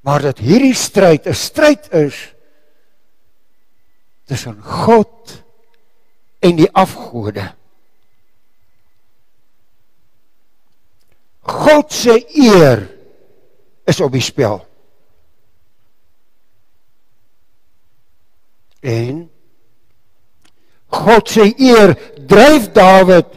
Maar 0.00 0.22
dat 0.22 0.38
hierdie 0.38 0.74
stryd 0.74 1.26
'n 1.26 1.34
stryd 1.34 1.92
is 1.92 2.16
tussen 4.24 4.62
God 4.62 5.44
en 6.40 6.56
die 6.56 6.70
afgode. 6.72 7.52
God 11.42 11.92
se 11.92 12.16
eer 12.34 12.88
is 13.84 14.00
op 14.00 14.12
die 14.12 14.22
spel. 14.24 14.66
En 18.80 19.31
God 20.92 21.28
se 21.28 21.48
eer 21.56 21.94
dryf 22.28 22.68
Dawid 22.76 23.28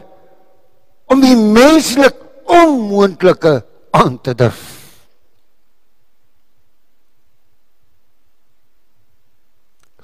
om 1.08 1.22
die 1.22 1.36
menslik 1.36 2.18
onmoontlike 2.46 3.58
aan 3.96 4.18
te 4.20 4.34
durf. 4.36 4.64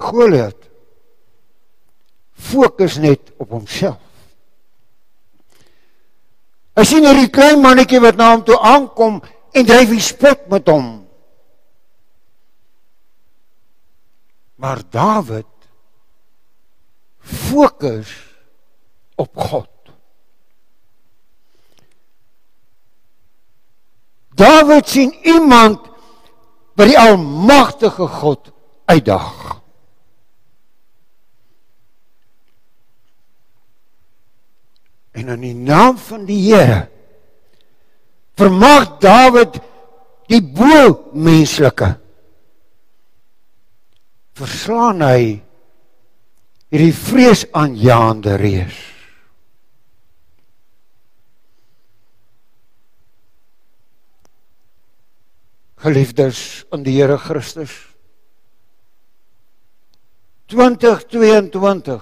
Goliat 0.02 0.58
fokus 2.42 2.96
net 2.98 3.30
op 3.38 3.52
homself. 3.54 4.00
Hy 6.72 6.84
sien 6.88 7.04
hierdie 7.04 7.30
klein 7.30 7.60
mannetjie 7.62 8.00
wat 8.02 8.18
na 8.18 8.32
hom 8.32 8.42
toe 8.48 8.56
aankom 8.56 9.20
en 9.52 9.68
dryf 9.68 9.92
die 9.92 10.02
spot 10.02 10.48
met 10.50 10.68
hom. 10.72 10.90
Maar 14.62 14.80
Dawid 14.90 15.51
fokus 17.22 18.10
op 19.14 19.36
God. 19.36 19.70
Dawid 24.34 24.88
sien 24.88 25.12
iemand 25.22 25.78
wat 26.74 26.88
die 26.88 26.98
almagtige 26.98 28.06
God 28.06 28.52
uitdaag. 28.84 29.60
En 35.12 35.28
in 35.28 35.44
die 35.44 35.54
naam 35.54 35.98
van 36.00 36.24
die 36.26 36.40
Here 36.40 36.88
vermag 38.40 38.96
Dawid 38.98 39.60
die 40.32 40.40
bo 40.40 41.12
menslike 41.12 41.90
verslaan 44.38 45.04
hy 45.04 45.24
hierdie 46.72 46.94
vreesaanjaende 46.96 48.38
reus. 48.40 48.78
Geliefdes 55.82 56.38
in 56.72 56.86
die 56.86 56.94
Here 56.96 57.18
Christus 57.20 57.74
2022 60.52 62.00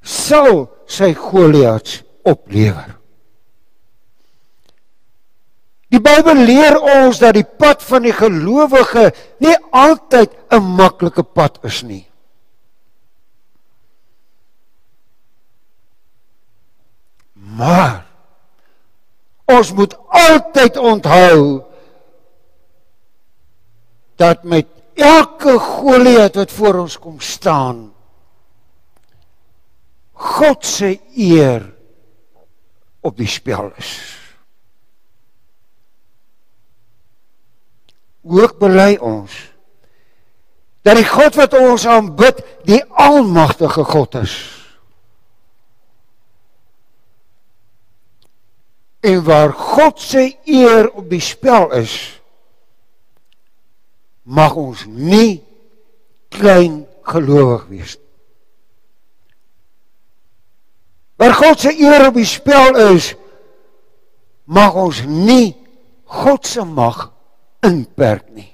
sal 0.00 0.62
sy 0.88 1.10
Goliats 1.16 2.00
oplewer. 2.24 2.96
Die 5.90 5.98
Bybel 6.00 6.44
leer 6.46 6.78
ons 6.78 7.18
dat 7.20 7.34
die 7.34 7.44
pad 7.44 7.82
van 7.82 8.06
die 8.06 8.14
gelowige 8.14 9.10
nie 9.42 9.56
altyd 9.72 10.30
'n 10.52 10.62
maklike 10.62 11.24
pad 11.24 11.58
is 11.64 11.82
nie. 11.82 12.09
Maar 17.60 18.06
ons 19.44 19.72
moet 19.72 19.96
altyd 20.08 20.76
onthou 20.76 21.62
dat 24.16 24.42
met 24.42 24.66
elke 24.94 25.58
Goliat 25.58 26.34
wat 26.34 26.52
voor 26.52 26.74
ons 26.84 26.98
kom 26.98 27.20
staan 27.20 27.90
God 30.12 30.64
se 30.66 31.00
eer 31.16 31.64
op 33.00 33.16
die 33.16 33.28
spel 33.28 33.72
is. 33.80 33.92
Ook 38.24 38.58
bely 38.60 38.96
ons 39.00 39.48
dat 40.84 40.96
die 40.96 41.08
God 41.08 41.36
wat 41.36 41.56
ons 41.56 41.84
aanbid, 41.88 42.40
die 42.64 42.80
almagtige 42.84 43.84
God 43.84 44.14
is. 44.22 44.59
En 49.00 49.24
waar 49.24 49.52
God 49.52 50.00
se 50.00 50.36
eer 50.44 50.90
op 50.90 51.08
die 51.10 51.20
spel 51.20 51.72
is, 51.72 52.20
mag 54.22 54.54
ons 54.54 54.84
nie 54.86 55.40
klein 56.28 56.84
gelowig 57.02 57.64
wees. 57.66 57.96
Waar 61.16 61.34
God 61.34 61.60
se 61.60 61.72
eer 61.80 62.06
op 62.06 62.14
die 62.14 62.28
spel 62.28 62.76
is, 62.94 63.14
mag 64.44 64.74
ons 64.74 65.02
nie 65.06 65.56
God 66.04 66.46
se 66.46 66.64
mag 66.64 67.10
inperk 67.66 68.28
nie. 68.34 68.48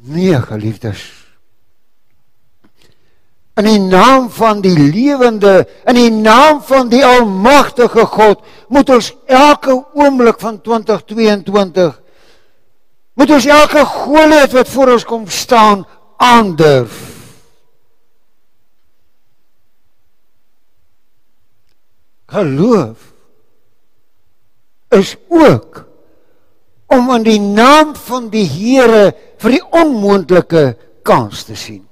Nee, 0.00 0.40
geliefdes. 0.42 1.19
In 3.60 3.66
die 3.68 3.80
naam 3.82 4.30
van 4.32 4.62
die 4.64 4.72
lewende, 4.72 5.66
in 5.84 5.98
die 5.98 6.10
naam 6.10 6.62
van 6.64 6.88
die 6.88 7.02
almagtige 7.04 8.06
God, 8.08 8.40
moet 8.72 8.88
ons 8.94 9.10
elke 9.28 9.74
oomblik 9.92 10.40
van 10.40 10.60
2022 10.64 11.98
moet 13.20 13.30
ons 13.36 13.46
elke 13.52 13.82
Goliat 13.84 14.54
wat 14.56 14.68
voor 14.72 14.94
ons 14.94 15.04
kom 15.04 15.26
staan 15.28 15.82
aandurf. 16.16 17.10
geloof 22.30 23.12
is 24.88 25.16
ook 25.28 25.84
om 26.86 27.10
in 27.14 27.22
die 27.22 27.40
naam 27.40 27.94
van 27.94 28.28
die 28.30 28.46
Here 28.46 29.10
vir 29.42 29.54
die 29.54 29.62
onmoontlike 29.82 30.64
kans 31.06 31.44
te 31.46 31.54
sien. 31.58 31.84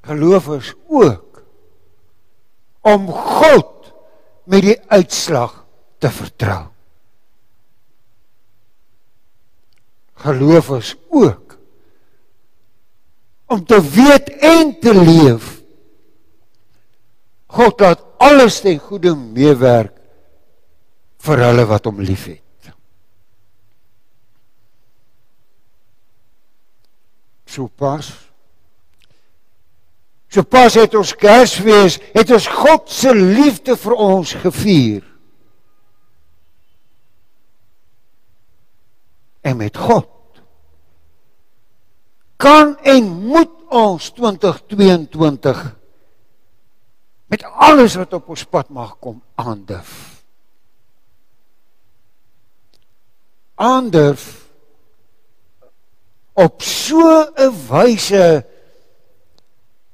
Geloof 0.00 0.48
is 0.48 0.72
ook 0.88 1.42
om 2.80 3.06
God 3.12 3.92
met 4.44 4.64
die 4.64 4.78
uitslag 4.88 5.64
te 5.98 6.10
vertrou. 6.10 6.64
Geloof 10.20 10.70
is 10.76 10.94
ook 11.08 11.58
om 13.50 13.64
te 13.66 13.80
weet 13.90 14.28
en 14.30 14.76
te 14.80 14.94
leef 14.94 15.60
God 17.50 17.80
laat 17.82 18.02
alles 18.22 18.60
ten 18.62 18.78
goeie 18.78 19.10
meewerk 19.16 19.96
vir 21.20 21.42
hulle 21.44 21.64
wat 21.68 21.88
hom 21.88 21.98
liefhet. 22.04 22.70
So 27.50 27.66
pas. 27.66 28.29
So 30.30 30.46
pas 30.46 30.76
het 30.78 30.94
ons 30.94 31.10
Kersfees, 31.18 31.98
het 32.14 32.30
ons 32.30 32.46
God 32.46 32.90
se 32.92 33.10
liefde 33.14 33.74
vir 33.74 33.96
ons 33.98 34.34
gevier. 34.38 35.02
En 39.42 39.58
met 39.58 39.76
God 39.76 40.06
kan 42.40 42.76
en 42.88 43.08
moet 43.26 43.52
ons 43.68 44.06
2022 44.16 45.58
met 47.30 47.42
alles 47.44 47.94
wat 48.00 48.14
op 48.16 48.30
ons 48.32 48.44
pad 48.48 48.70
mag 48.72 48.94
kom 49.02 49.18
aandurf. 49.38 50.22
Aandurf 53.60 54.24
op 56.32 56.62
so 56.62 57.04
'n 57.36 57.52
wyse 57.68 58.46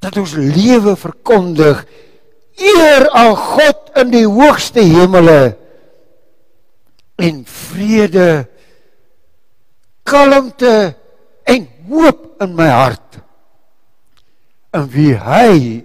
dat 0.05 0.17
ons 0.21 0.35
lewe 0.37 0.97
verkondig 0.97 1.85
eer 2.57 3.09
aan 3.11 3.37
God 3.37 3.97
in 4.01 4.13
die 4.13 4.27
hoogste 4.27 4.85
hemele 4.85 5.57
en 7.17 7.43
vrede 7.49 8.47
kalmte 10.07 10.95
en 11.49 11.69
hoop 11.89 12.43
in 12.45 12.55
my 12.57 12.69
hart 12.69 13.21
in 14.77 14.89
wie 14.93 15.15
hy 15.17 15.85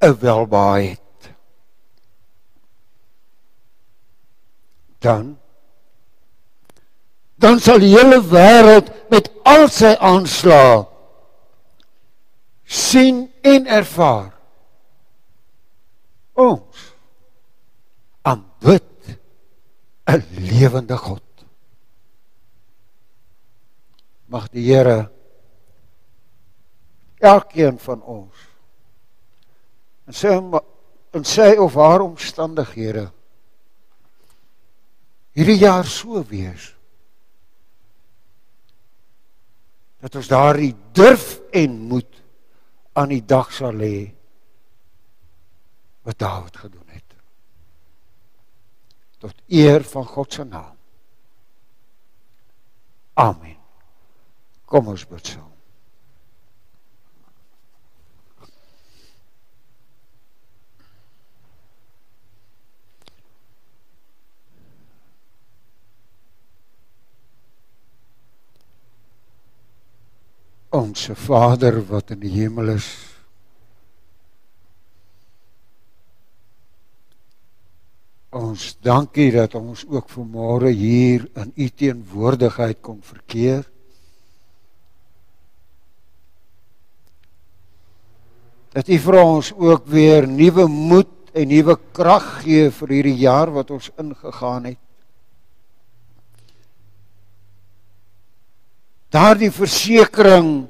'n 0.00 0.16
welbaai 0.20 0.88
het. 0.94 1.20
Dan 5.00 5.38
dan 7.40 7.60
sal 7.60 7.78
die 7.80 7.96
hele 7.96 8.20
wêreld 8.20 8.92
met 9.08 9.30
al 9.48 9.68
sy 9.72 9.96
aanslae 9.96 10.84
sien 12.64 13.29
en 13.42 13.66
ervaar 13.66 14.32
ons 16.32 16.92
aanbid 18.22 19.18
'n 20.06 20.22
lewende 20.30 20.96
God. 20.96 21.22
Mag 24.26 24.48
die 24.48 24.64
Here 24.72 25.10
elkeen 27.20 27.78
van 27.78 28.02
ons 28.02 28.34
en 30.06 30.16
sy 30.16 30.34
en 31.10 31.24
sy 31.26 31.52
of 31.60 31.74
haar 31.74 32.00
omstandighede 32.00 33.10
hierdie 35.36 35.58
jaar 35.60 35.86
so 35.86 36.22
wees 36.30 36.70
dat 40.00 40.16
ons 40.16 40.30
daardie 40.32 40.72
durf 40.96 41.36
en 41.52 41.76
moed 41.90 42.19
aan 42.92 43.12
die 43.12 43.24
dag 43.24 43.52
sal 43.52 43.76
lê 43.76 44.10
wat 46.02 46.18
Dawid 46.18 46.56
gedoen 46.56 46.88
het. 46.88 47.04
Tot 49.20 49.36
eer 49.46 49.84
van 49.84 50.04
God 50.04 50.32
se 50.32 50.44
naam. 50.44 50.76
Amen. 53.14 53.56
Kom 54.64 54.88
ons 54.88 55.06
bid 55.06 55.26
saam 55.26 55.49
Onse 70.70 71.16
Vader 71.18 71.80
wat 71.88 72.12
in 72.14 72.20
die 72.22 72.30
hemel 72.30 72.76
is. 72.76 72.88
Ons 78.30 78.76
dankie 78.78 79.32
dat 79.34 79.56
ons 79.58 79.82
ook 79.90 80.06
vanmôre 80.14 80.70
hier 80.70 81.24
in 81.34 81.50
U 81.56 81.66
teenwoordigheid 81.68 82.78
kon 82.86 83.00
verkeer. 83.02 83.64
Dat 88.70 88.86
U 88.86 88.98
vir 89.08 89.18
ons 89.24 89.50
ook 89.58 89.90
weer 89.90 90.28
nuwe 90.30 90.68
moed 90.70 91.34
en 91.34 91.50
nuwe 91.50 91.74
krag 91.90 92.28
gee 92.44 92.70
vir 92.78 92.94
hierdie 92.94 93.18
jaar 93.24 93.50
wat 93.50 93.74
ons 93.74 93.90
ingegaan 93.98 94.70
het. 94.70 94.78
Daardie 99.10 99.50
versekering 99.50 100.68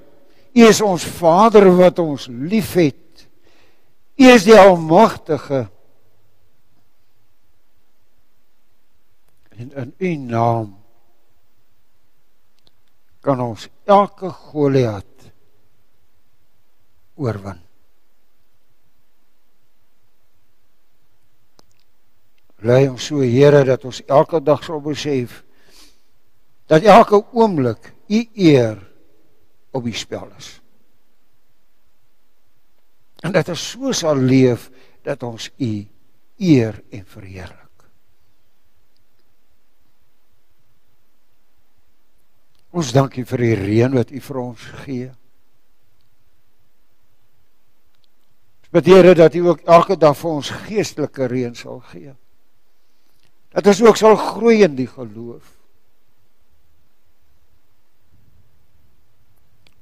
U 0.51 0.65
is 0.67 0.81
ons 0.83 1.05
Vader 1.07 1.69
wat 1.79 2.01
ons 2.03 2.27
liefhet. 2.27 3.27
U 4.19 4.27
is 4.27 4.45
die 4.49 4.57
almagtige. 4.59 5.69
En 9.55 9.71
in 9.71 9.95
U 9.95 10.15
naam 10.27 10.69
kan 13.21 13.41
ons 13.45 13.69
elke 13.85 14.33
Goliat 14.33 15.29
oorwin. 17.21 17.61
Lei 22.65 22.89
ons 22.89 23.07
so 23.07 23.23
Here 23.25 23.63
dat 23.69 23.85
ons 23.89 24.03
elke 24.09 24.41
dag 24.45 24.65
sal 24.65 24.83
besef 24.85 25.43
dat 26.71 26.85
elke 26.89 27.23
oomblik 27.33 27.93
u 28.11 28.29
eer 28.35 28.79
op 29.71 29.85
die 29.87 29.95
spel 29.95 30.29
is. 30.39 30.59
En 33.23 33.33
dat 33.33 33.49
ons 33.53 33.65
so 33.73 33.93
sal 33.95 34.19
leef 34.19 34.71
dat 35.07 35.23
ons 35.23 35.51
u 35.57 35.73
eer 36.41 36.81
en 36.91 37.05
verheerlik. 37.07 37.67
Ons 42.71 42.93
dankie 42.95 43.27
vir 43.27 43.45
die 43.45 43.55
reën 43.59 43.95
wat 43.99 44.11
u 44.15 44.21
vir 44.25 44.41
ons 44.41 44.67
gee. 44.85 45.11
Ons 48.63 48.75
bid 48.75 48.91
Here 48.91 49.15
dat 49.19 49.35
u 49.35 49.47
ook 49.51 49.65
elke 49.67 49.99
dag 49.99 50.19
vir 50.19 50.31
ons 50.31 50.53
geestelike 50.67 51.31
reën 51.31 51.55
sal 51.59 51.81
gee. 51.93 52.15
Dat 53.51 53.67
ons 53.67 53.83
ook 53.83 53.99
sal 53.99 54.17
groei 54.17 54.63
in 54.65 54.79
die 54.79 54.91
geloof 54.91 55.60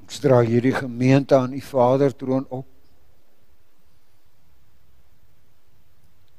Ons 0.09 0.23
dra 0.25 0.39
hierdie 0.41 0.73
gemeente 0.73 1.37
aan 1.37 1.53
U 1.53 1.61
Vader 1.61 2.15
troon 2.17 2.47
op. 2.49 2.65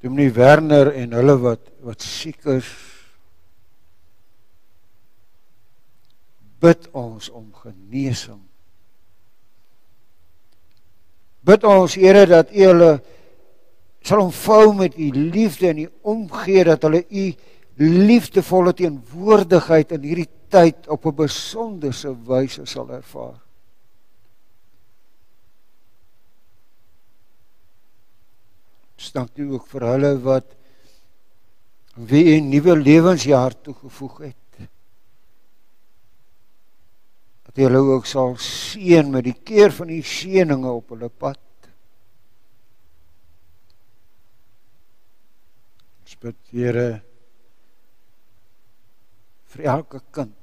Dominee 0.01 0.32
Werner 0.34 0.89
en 0.97 1.12
hulle 1.13 1.36
wat 1.38 1.67
wat 1.86 2.01
siek 2.01 2.47
is. 2.49 2.65
Bid 6.60 6.88
ons 6.97 7.27
om 7.29 7.45
genesing. 7.62 8.39
Bid 11.45 11.67
ons 11.69 11.93
Here 11.99 12.23
dat 12.25 12.49
U 12.49 12.63
hulle 12.71 12.89
sal 14.01 14.23
omvou 14.23 14.73
met 14.79 14.97
U 14.97 15.12
liefde 15.13 15.69
en 15.69 15.84
U 15.84 15.86
omgee 16.15 16.65
dat 16.65 16.88
hulle 16.88 17.03
U 17.05 17.27
liefdevolle 17.77 18.73
teenwoordigheid 18.73 19.93
in 19.93 20.10
hierdie 20.10 20.32
tyd 20.49 20.89
op 20.89 21.05
'n 21.05 21.15
besonderse 21.21 22.15
wyse 22.25 22.65
sal 22.65 22.89
ervaar. 22.89 23.38
Dank 29.13 29.38
U 29.39 29.53
ook 29.55 29.67
vir 29.71 29.85
hulle 29.93 30.12
wat 30.23 30.55
wie 31.95 32.39
'n 32.39 32.49
nuwe 32.49 32.75
lewensjaar 32.75 33.53
toegevoeg 33.62 34.17
het. 34.17 34.69
Dat 37.43 37.55
jy 37.55 37.63
hulle 37.63 37.95
ook 37.95 38.05
sal 38.05 38.35
seën 38.38 39.12
met 39.12 39.23
die 39.23 39.39
keer 39.43 39.71
van 39.71 39.88
die 39.88 40.03
seëninge 40.03 40.71
op 40.71 40.89
hulle 40.89 41.09
pad. 41.09 41.39
Spit 46.03 46.35
Here 46.51 47.01
vir 49.45 49.65
elke 49.65 50.01
kind. 50.12 50.35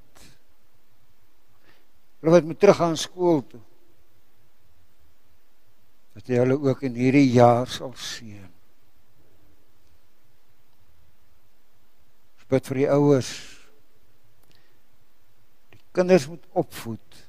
Hulle 2.20 2.32
wat 2.32 2.44
moet 2.44 2.60
teruggaan 2.60 2.96
skool 2.96 3.46
toe. 3.46 3.65
Dat 6.16 6.28
jy 6.32 6.40
hulle 6.40 6.56
ook 6.56 6.82
in 6.88 6.96
hierdie 6.96 7.28
jaar 7.36 7.68
sal 7.68 7.92
seën. 8.00 8.56
bid 12.50 12.68
vir 12.70 12.82
die 12.82 12.90
ouers. 12.94 13.30
Die 15.74 15.82
kinders 15.96 16.28
moet 16.30 16.44
opvoed 16.54 17.22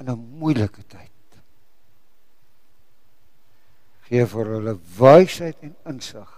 in 0.00 0.10
'n 0.10 0.20
moeilike 0.38 0.82
tyd. 0.86 1.40
Gee 4.08 4.26
vir 4.26 4.46
hulle 4.54 4.78
wysheid 4.98 5.56
en 5.62 5.74
insig 5.86 6.36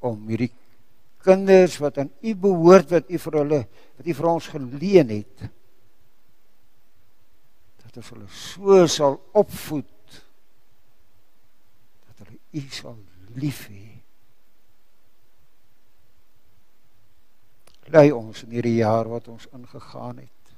om 0.00 0.28
hierdie 0.28 0.52
kinders 1.24 1.78
wat 1.82 1.98
aan 1.98 2.10
U 2.22 2.34
behoort 2.34 2.90
wat 2.90 3.10
U 3.10 3.18
vir 3.18 3.38
hulle 3.40 3.60
wat 3.96 4.06
U 4.06 4.14
vir 4.14 4.28
ons 4.30 4.46
geleen 4.46 5.08
het 5.08 5.48
dat 7.88 8.00
ons 8.02 8.10
hulle 8.14 8.28
so 8.28 8.80
sal 8.86 9.16
opvoed 9.32 10.18
dat 12.06 12.26
hulle 12.26 12.38
U 12.52 12.66
sal 12.72 12.98
lief 13.40 13.64
hê 13.72 13.98
lei 17.92 18.10
ons 18.12 18.42
in 18.44 18.52
hierdie 18.52 18.78
jaar 18.80 19.08
wat 19.08 19.28
ons 19.32 19.48
ingegaan 19.56 20.20
het. 20.20 20.52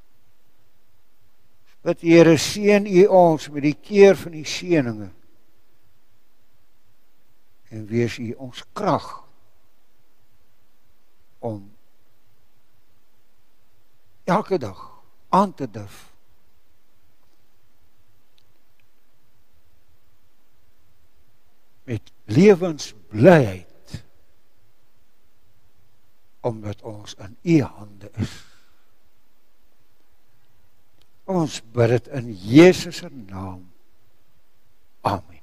Bid 1.87 2.05
Here 2.05 2.37
seën 2.37 2.87
U 2.87 3.07
ons 3.07 3.49
met 3.55 3.65
die 3.65 3.77
keer 3.79 4.19
van 4.19 4.35
die 4.37 4.45
seëninge. 4.45 5.09
En 7.71 7.87
wees 7.89 8.19
U 8.19 8.33
ons 8.43 8.65
krag 8.77 9.09
om 11.39 11.63
elke 14.29 14.59
dag 14.59 14.81
aan 15.31 15.55
te 15.55 15.71
durf. 15.71 16.10
Met 21.91 22.13
lewensblyheid 22.25 23.67
omdat 26.41 26.83
ons 26.83 27.15
in 27.15 27.37
u 27.43 27.63
hande 27.63 28.11
is. 28.15 28.37
Ons 31.25 31.59
bid 31.75 31.91
dit 31.93 32.07
in 32.17 32.31
Jesus 32.33 33.03
se 33.03 33.11
naam. 33.11 33.67
Amen. 35.01 35.40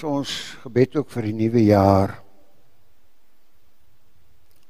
Is 0.00 0.06
ons 0.08 0.30
gebed 0.62 0.94
ook 0.96 1.10
vir 1.12 1.26
die 1.28 1.34
nuwe 1.36 1.60
jaar. 1.66 2.14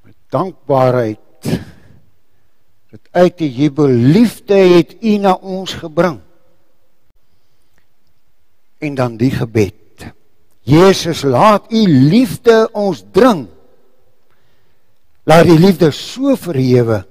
Met 0.02 0.16
dankbaarheid 0.34 1.46
dat 2.90 3.12
uit 3.14 3.36
die 3.38 3.50
jubel 3.60 3.92
liefde 4.10 4.58
het 4.58 4.96
U 4.98 5.12
na 5.22 5.36
ons 5.38 5.76
gebring. 5.78 6.18
En 8.82 8.98
dan 8.98 9.14
die 9.20 9.30
gebed. 9.30 10.08
Jesus, 10.66 11.22
laat 11.22 11.70
U 11.70 11.84
liefde 11.86 12.66
ons 12.74 13.04
dring. 13.14 13.46
Laat 15.30 15.46
die 15.46 15.60
liefde 15.62 15.94
so 15.94 16.34
verhewe 16.34 17.04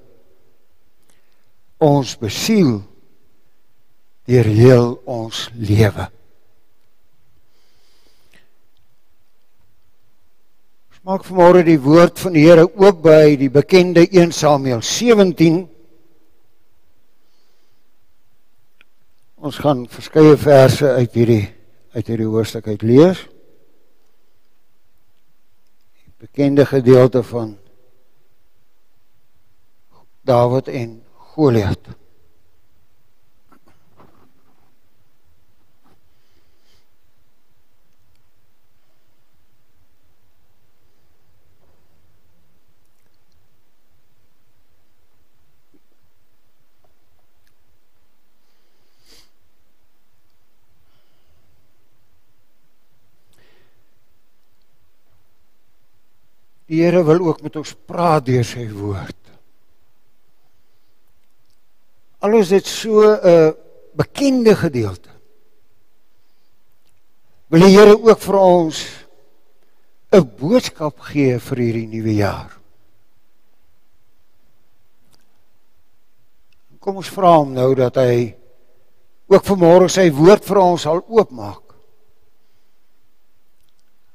ons 1.80 2.18
besiel 2.20 2.82
deur 4.28 4.56
heel 4.60 4.98
ons 5.08 5.46
lewe. 5.56 6.10
Maak 11.00 11.22
vanmôre 11.24 11.62
die 11.64 11.78
woord 11.80 12.18
van 12.20 12.34
die 12.36 12.42
Here 12.44 12.66
oop 12.68 12.98
by 13.06 13.32
die 13.40 13.48
bekende 13.48 14.02
1 14.04 14.34
Samuel 14.36 14.82
17. 14.84 15.62
Ons 19.40 19.60
gaan 19.64 19.86
verskeie 19.88 20.34
verse 20.36 20.84
uit 20.84 21.16
hierdie 21.16 21.46
uit 21.96 22.04
hierdie 22.12 22.28
hoofstuk 22.28 22.68
uit 22.68 22.84
lees. 22.84 23.22
Die 26.04 26.12
bekende 26.20 26.68
gedeelte 26.68 27.24
van 27.24 27.56
Dawid 30.28 30.68
en 30.68 30.98
Goliat. 31.32 31.94
Die 56.70 56.84
Here 56.84 57.02
wil 57.02 57.24
ook 57.26 57.42
met 57.42 57.56
ons 57.58 57.72
praat 57.74 58.28
deur 58.28 58.46
sy 58.46 58.68
woord. 58.70 59.16
Alles 62.22 62.52
dit 62.52 62.66
so 62.66 63.02
'n 63.02 63.18
uh, 63.26 63.50
bekende 63.96 64.54
gedeelte. 64.54 65.10
Wil 67.50 67.66
die 67.66 67.74
Here 67.74 67.96
ook 67.98 68.20
vir 68.20 68.38
ons 68.38 68.86
'n 70.12 70.30
boodskap 70.38 71.00
gee 71.00 71.38
vir 71.38 71.58
hierdie 71.58 71.88
nuwe 71.88 72.14
jaar. 72.14 72.58
Kom 76.78 76.96
ons 76.96 77.10
vra 77.10 77.36
hom 77.36 77.52
nou 77.52 77.74
dat 77.74 77.96
hy 77.96 78.36
ook 79.26 79.44
vanmôre 79.44 79.88
sy 79.88 80.10
woord 80.10 80.44
vir 80.44 80.58
ons 80.58 80.82
sal 80.82 81.02
oopmaak 81.08 81.69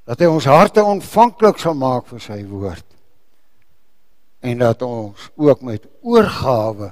dat 0.06 0.22
hy 0.22 0.30
ons 0.30 0.46
harte 0.46 0.84
ontvanklik 0.86 1.58
sal 1.62 1.78
maak 1.78 2.06
vir 2.12 2.22
sy 2.22 2.42
woord 2.46 2.86
en 4.46 4.62
dat 4.62 4.84
ons 4.86 5.30
ook 5.42 5.62
met 5.66 5.88
oorgawe 6.06 6.92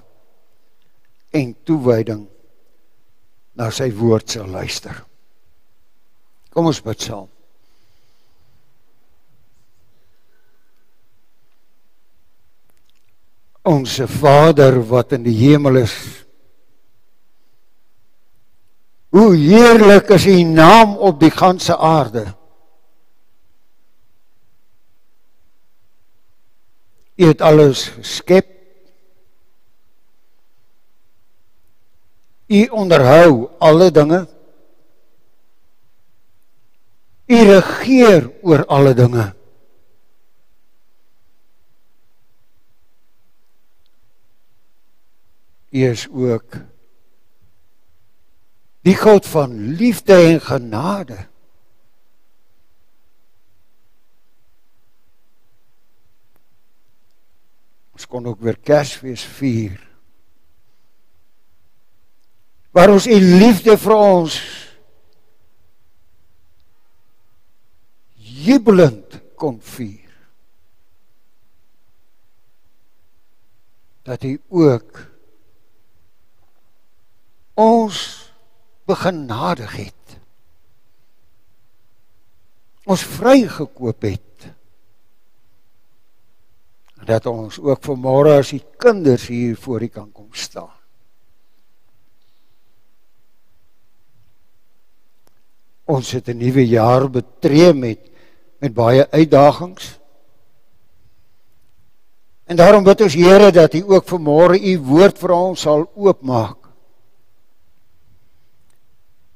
en 1.37 1.53
toewyding 1.65 2.23
na 3.53 3.69
sy 3.73 3.91
woord 3.93 4.33
sal 4.33 4.49
luister. 4.49 4.95
Kom 6.53 6.69
ons 6.69 6.81
bid 6.85 7.05
saam. 7.05 7.29
Onse 13.69 14.09
Vader 14.11 14.81
wat 14.89 15.13
in 15.17 15.23
die 15.25 15.37
hemel 15.45 15.83
is. 15.85 15.95
Hoe 19.13 19.29
heerlik 19.37 20.09
is 20.17 20.25
u 20.25 20.39
naam 20.43 20.97
op 20.97 21.21
die 21.21 21.31
ganse 21.31 21.77
aarde. 21.77 22.25
U 27.15 27.25
het 27.25 27.41
alles 27.41 27.87
geskep. 27.87 28.47
U 32.47 32.65
onderhou 32.65 33.49
alle 33.57 33.91
dinge. 33.91 34.27
U 37.25 37.35
regeer 37.35 38.31
oor 38.41 38.65
alle 38.65 38.93
dinge. 38.93 39.33
U 45.69 45.89
is 45.89 46.07
ook 46.09 46.53
die 48.81 48.95
God 48.97 49.25
van 49.27 49.59
liefde 49.75 50.13
en 50.13 50.41
genade. 50.41 51.32
Ons 58.03 58.11
kon 58.11 58.25
ook 58.27 58.41
weer 58.43 58.57
Kersfees 58.59 59.21
vier. 59.37 59.79
Waar 62.75 62.91
ons 62.91 63.05
u 63.07 63.15
liefde 63.15 63.77
vir 63.79 63.93
ons 63.95 64.35
jubelend 68.43 69.15
kon 69.39 69.55
vier. 69.63 70.11
Dat 74.03 74.27
hy 74.27 74.33
ook 74.51 74.99
ons 77.55 78.01
begenadig 78.83 79.77
het. 79.79 80.17
Ons 82.83 83.07
vrygekoop 83.15 84.11
het. 84.11 84.51
Dat 87.05 87.25
ons 87.25 87.59
ook 87.59 87.83
vanmôre 87.83 88.37
as 88.39 88.53
die 88.55 88.63
kinders 88.77 89.27
hier 89.27 89.57
voor 89.57 89.81
U 89.81 89.87
kan 89.87 90.11
kom 90.11 90.29
staan. 90.31 90.71
Ons 95.85 96.11
het 96.11 96.27
'n 96.27 96.37
nuwe 96.37 96.67
jaar 96.67 97.09
betree 97.09 97.73
met 97.73 98.13
met 98.63 98.73
baie 98.73 99.09
uitdagings. 99.11 99.99
En 102.43 102.55
daarom 102.55 102.83
bid 102.83 103.01
ons 103.01 103.13
Here 103.13 103.51
dat 103.51 103.73
U 103.73 103.83
ook 103.91 104.07
vanmôre 104.07 104.59
U 104.59 104.79
woord 104.79 105.19
vir 105.19 105.31
ons 105.35 105.61
sal 105.61 105.83
oopmaak. 105.95 106.57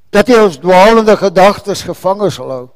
Dat 0.08 0.28
U 0.28 0.40
ons 0.46 0.56
dwaalende 0.56 1.16
gedagtes 1.16 1.84
gevange 1.84 2.30
sal 2.30 2.50
hou. 2.54 2.66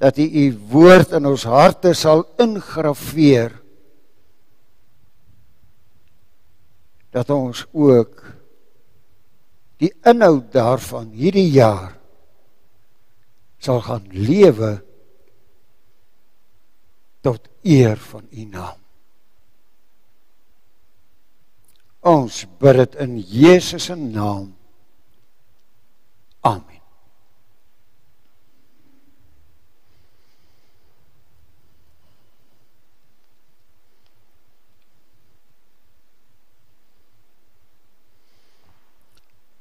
Dat 0.00 0.18
U 0.18 0.24
U 0.24 0.44
woord 0.72 1.12
in 1.16 1.28
ons 1.28 1.44
harte 1.44 1.92
sal 1.94 2.24
ingraveer. 2.40 3.52
Dat 7.12 7.30
ons 7.30 7.66
ook 7.72 8.24
die 9.80 9.92
inhoud 10.04 10.52
daarvan 10.52 11.10
hierdie 11.16 11.48
jaar 11.52 11.96
sal 13.60 13.80
gaan 13.84 14.06
lewe 14.12 14.78
tot 17.20 17.48
eer 17.62 17.96
van 17.96 18.24
u 18.30 18.44
naam. 18.44 18.78
Ons 22.00 22.46
bid 22.60 22.78
dit 22.80 22.96
in 23.04 23.18
Jesus 23.20 23.90
se 23.90 23.96
naam. 23.96 24.54
Amen. 26.40 26.69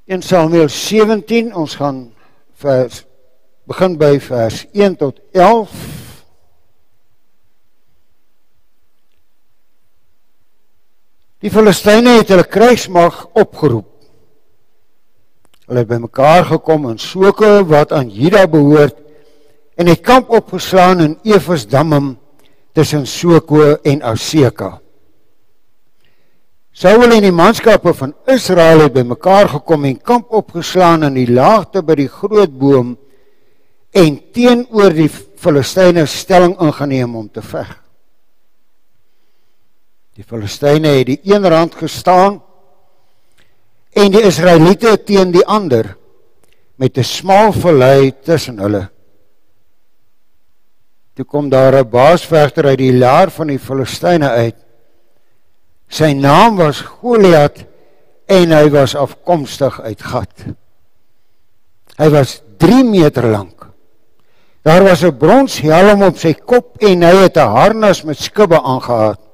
In 0.10 0.24
Samuel 0.26 0.70
17 0.74 1.52
ons 1.54 1.76
gaan 1.78 2.08
vers 2.58 3.04
begin 3.70 3.94
by 3.94 4.16
vers 4.18 4.64
1 4.74 4.96
tot 4.98 5.20
11. 5.38 5.76
Die 11.46 11.54
Filistyne 11.54 12.16
het 12.18 12.34
hulle 12.34 12.48
kruismag 12.50 13.22
opgeroep. 13.38 13.86
Hulle 15.70 15.86
het 15.86 15.94
bymekaar 15.94 16.50
gekom 16.56 16.90
in 16.90 16.98
Soke 16.98 17.60
wat 17.70 17.94
aan 17.94 18.10
Juda 18.10 18.48
behoort 18.50 18.98
en 19.78 19.94
het 19.94 20.02
kamp 20.02 20.34
opgeslaan 20.34 21.06
in 21.06 21.18
Efesdammim 21.22 22.16
tussen 22.74 23.06
Soko 23.06 23.76
en 23.86 24.02
Aseka. 24.02 24.80
Saul 26.80 27.12
en 27.12 27.26
die 27.26 27.36
manskappe 27.36 27.92
van 27.92 28.14
Israel 28.32 28.86
het 28.86 28.94
bymekaar 28.96 29.50
gekom 29.52 29.84
en 29.90 29.98
kamp 30.00 30.30
opgeslaan 30.32 31.04
in 31.10 31.18
die 31.18 31.28
laagte 31.28 31.82
by 31.84 31.98
die 32.00 32.08
groot 32.08 32.54
boom 32.56 32.94
en 33.92 34.20
teenoor 34.32 34.96
die 34.96 35.10
Filistyne 35.12 36.06
stelling 36.08 36.54
ingeneem 36.64 37.18
om 37.20 37.26
te 37.28 37.44
veg. 37.44 37.74
Die 40.16 40.24
Filistyne 40.24 40.94
het 41.02 41.10
die 41.12 41.20
een 41.28 41.50
rand 41.52 41.76
gestaan 41.76 42.40
en 43.92 44.16
die 44.16 44.24
Israeliete 44.24 44.96
teen 45.04 45.36
die 45.36 45.44
ander 45.44 45.98
met 46.80 46.98
'n 46.98 47.04
smal 47.04 47.52
vallei 47.52 48.14
tussen 48.24 48.60
hulle. 48.60 48.88
Toe 51.16 51.26
kom 51.26 51.50
daar 51.50 51.76
'n 51.76 51.90
baasvegter 51.90 52.66
uit 52.66 52.78
die 52.78 52.98
laar 52.98 53.30
van 53.32 53.48
die 53.48 53.60
Filistyne 53.60 54.30
uit. 54.30 54.69
Sy 55.90 56.14
naam 56.14 56.58
was 56.58 56.82
Goliat 56.82 57.66
en 58.30 58.52
hy 58.52 58.70
was 58.70 58.96
afkomstig 58.96 59.82
uit 59.82 60.02
Gat. 60.02 60.46
Hy 61.98 62.10
was 62.14 62.42
3 62.62 62.84
meter 62.84 63.26
lank 63.32 63.60
Daar 64.62 64.84
was 64.84 65.02
'n 65.04 65.18
bronshelm 65.18 66.04
op 66.04 66.18
sy 66.18 66.34
kop 66.34 66.78
en 66.78 67.02
hy 67.02 67.16
het 67.24 67.38
'n 67.38 67.54
harnas 67.58 68.04
met 68.04 68.18
skubbe 68.18 68.62
aangetree. 68.62 69.28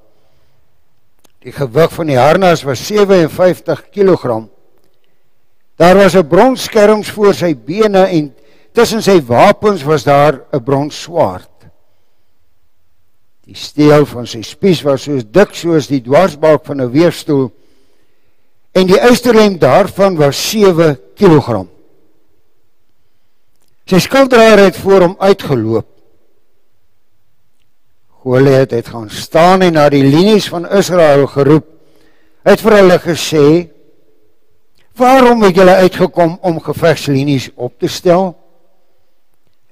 Die 1.39 1.51
gewig 1.51 1.93
van 1.93 2.07
die 2.07 2.17
harnas 2.17 2.63
was 2.63 2.87
57 2.87 3.89
kg. 3.89 4.47
Daar 5.75 5.95
was 5.95 6.15
'n 6.15 6.27
bronsskerms 6.27 7.09
voor 7.09 7.33
sy 7.33 7.55
bene 7.65 8.05
en 8.05 8.35
tussen 8.71 9.01
sy 9.01 9.21
wapens 9.25 9.83
was 9.83 10.03
daar 10.03 10.41
'n 10.51 10.63
bronsswaard. 10.63 11.54
Die 13.45 13.57
steel 13.57 14.07
van 14.09 14.25
sy 14.25 14.41
spies 14.41 14.81
was 14.85 15.05
so 15.05 15.21
dik 15.21 15.53
soos 15.53 15.89
die 15.91 16.01
dwarsbalk 16.01 16.65
van 16.65 16.81
'n 16.81 16.91
weefstoel 16.91 17.51
en 18.73 18.87
die 18.87 18.99
ysterlem 18.99 19.57
daarvan 19.59 20.17
was 20.17 20.49
7 20.49 20.97
kg. 21.15 21.65
Sy 23.85 23.99
skilddraer 23.99 24.57
het 24.65 24.77
voor 24.77 25.01
hom 25.01 25.15
uitgeloop. 25.19 25.85
Goliat 28.25 28.71
het 28.71 28.87
gaan 28.87 29.09
staan 29.09 29.61
en 29.61 29.73
na 29.73 29.89
die 29.89 30.03
linies 30.03 30.49
van 30.49 30.65
Israel 30.65 31.27
geroep. 31.27 31.67
Hy 32.43 32.51
het 32.51 32.61
vir 32.61 32.73
hulle 32.73 32.99
gesê: 32.99 33.69
"Waarom 34.97 35.43
het 35.43 35.55
julle 35.55 35.75
uitgekom 35.75 36.37
om 36.41 36.59
gevegslinies 36.59 37.49
op 37.55 37.79
te 37.79 37.87
stel? 37.87 38.35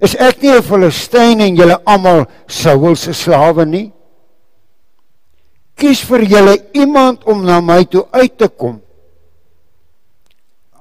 Is 0.04 0.14
ek 0.20 0.42
nie 0.42 0.52
'n 0.52 0.62
Filistyn 0.62 1.40
en 1.40 1.56
julle 1.56 1.78
almal 1.86 2.26
Saul 2.46 2.96
se 2.96 3.12
slawe 3.12 3.64
nie? 3.64 3.92
Kies 5.76 6.04
vir 6.04 6.22
julle 6.28 6.56
iemand 6.74 7.24
om 7.24 7.44
na 7.44 7.60
my 7.60 7.84
toe 7.84 8.06
uit 8.12 8.38
te 8.38 8.48
kom. 8.48 8.80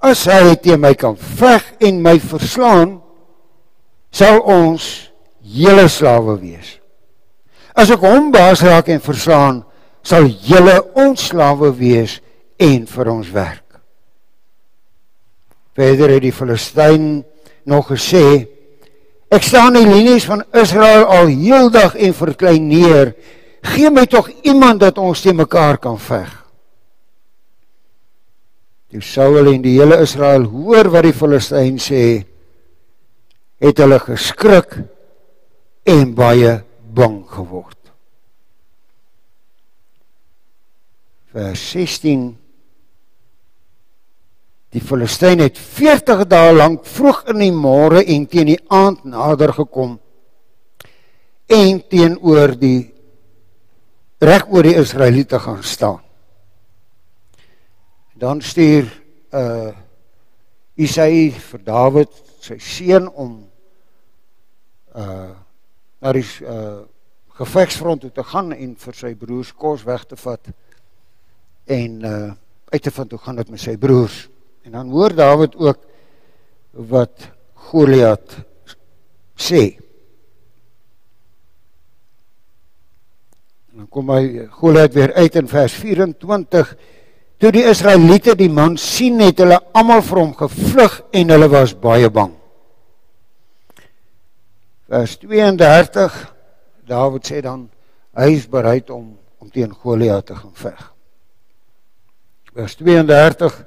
As 0.02 0.26
hy 0.26 0.56
teen 0.56 0.82
my 0.82 0.94
kan 0.94 1.16
veg 1.16 1.64
en 1.80 2.02
my 2.02 2.20
verslaan, 2.20 3.02
sal 4.12 4.42
ons 4.44 5.10
hele 5.42 5.88
slawe 5.88 6.36
wees. 6.42 6.80
As 7.76 7.90
ek 7.90 8.04
hom 8.04 8.32
baas 8.32 8.62
raak 8.62 8.90
en 8.90 9.00
verslaan, 9.00 9.64
sal 10.04 10.28
julle 10.28 10.82
ons 11.00 11.30
slawe 11.32 11.72
wees 11.72 12.20
en 12.60 12.86
vir 12.86 13.10
ons 13.10 13.30
werk. 13.32 13.80
Verder 15.74 16.10
het 16.10 16.22
die 16.22 16.36
Filistyn 16.36 17.24
nog 17.66 17.88
gesê: 17.88 18.53
Ek 19.34 19.46
staan 19.46 19.74
die 19.78 19.88
linies 19.88 20.28
van 20.30 20.44
Israel 20.54 21.08
al 21.10 21.32
heeldag 21.32 21.96
en 21.98 22.14
verklein 22.14 22.68
neer. 22.70 23.16
Gee 23.74 23.90
my 23.90 24.06
tog 24.06 24.30
iemand 24.46 24.84
dat 24.84 25.00
ons 25.02 25.24
te 25.24 25.34
mekaar 25.34 25.80
kan 25.82 25.98
veg. 25.98 26.32
Toe 28.94 29.02
Saul 29.02 29.50
en 29.50 29.64
die 29.64 29.80
hele 29.80 29.98
Israel 30.06 30.46
hoor 30.52 30.92
wat 30.94 31.08
die 31.08 31.16
Filistyn 31.18 31.80
sê, 31.82 32.04
het 33.64 33.80
hulle 33.82 33.98
geskrik 34.04 34.76
en 35.90 36.12
baie 36.14 36.60
bang 36.94 37.24
geword. 37.32 37.80
vers 41.34 41.62
16 41.72 42.36
Die 44.74 44.82
Filistyn 44.82 45.44
het 45.44 45.60
40 45.60 46.24
dae 46.26 46.54
lank 46.56 46.88
vroeg 46.90 47.28
in 47.30 47.44
die 47.44 47.54
môre 47.54 48.02
en 48.10 48.26
teen 48.26 48.50
die 48.50 48.62
aand 48.74 49.04
nader 49.06 49.54
gekom 49.54 50.00
en 51.54 51.82
teenoor 51.92 52.56
die 52.58 52.88
reg 54.24 54.48
oor 54.50 54.66
die 54.66 54.80
Israeliete 54.80 55.38
gaan 55.44 55.62
staan. 55.62 56.02
Dan 58.18 58.42
stuur 58.42 58.90
uh 59.34 59.72
Isaïe 60.74 61.30
vir 61.38 61.62
Dawid, 61.62 62.14
sy 62.42 62.58
seun 62.58 63.06
om 63.14 63.36
uh 64.98 65.34
na 66.02 66.18
die 66.18 66.26
uh 66.42 66.82
gevegsfront 67.38 68.02
toe 68.02 68.14
te 68.14 68.26
gaan 68.26 68.56
en 68.58 68.74
vir 68.78 68.98
sy 68.98 69.14
broers 69.18 69.54
kos 69.54 69.86
weg 69.86 70.08
te 70.10 70.18
vat 70.18 70.50
en 71.70 72.02
uh 72.02 72.32
uit 72.74 72.82
te 72.82 72.92
vind 72.92 73.12
hoe 73.14 73.22
gaan 73.22 73.38
dit 73.38 73.54
met 73.54 73.62
sy 73.62 73.78
broers. 73.78 74.33
En 74.64 74.72
dan 74.72 74.90
hoor 74.90 75.14
Dawid 75.16 75.56
ook 75.56 75.80
wat 76.72 77.30
Goliat 77.54 78.36
sê. 79.36 79.64
En 83.72 83.84
dan 83.84 83.90
kom 83.90 84.12
hy 84.14 84.48
Goliat 84.50 84.94
weer 84.94 85.14
uit 85.14 85.36
in 85.36 85.50
vers 85.52 85.74
24. 85.74 86.76
Toe 87.42 87.52
die 87.52 87.66
Israeliete 87.68 88.38
die 88.40 88.52
man 88.52 88.78
sien, 88.80 89.20
het 89.20 89.42
hulle 89.44 89.60
almal 89.76 90.04
vir 90.06 90.22
hom 90.22 90.32
gevlug 90.38 91.02
en 91.12 91.34
hulle 91.34 91.50
was 91.52 91.74
baie 91.76 92.10
bang. 92.14 92.32
Vers 94.94 95.18
32 95.24 96.22
Dawid 96.88 97.28
sê 97.28 97.42
dan 97.44 97.68
hy 98.20 98.34
is 98.36 98.48
bereid 98.52 98.92
om 98.94 99.14
om 99.44 99.50
teen 99.52 99.74
Goliat 99.76 100.30
te 100.30 100.36
gaan 100.40 100.54
veg. 100.56 100.84
Vers 102.56 102.78
32 102.80 103.58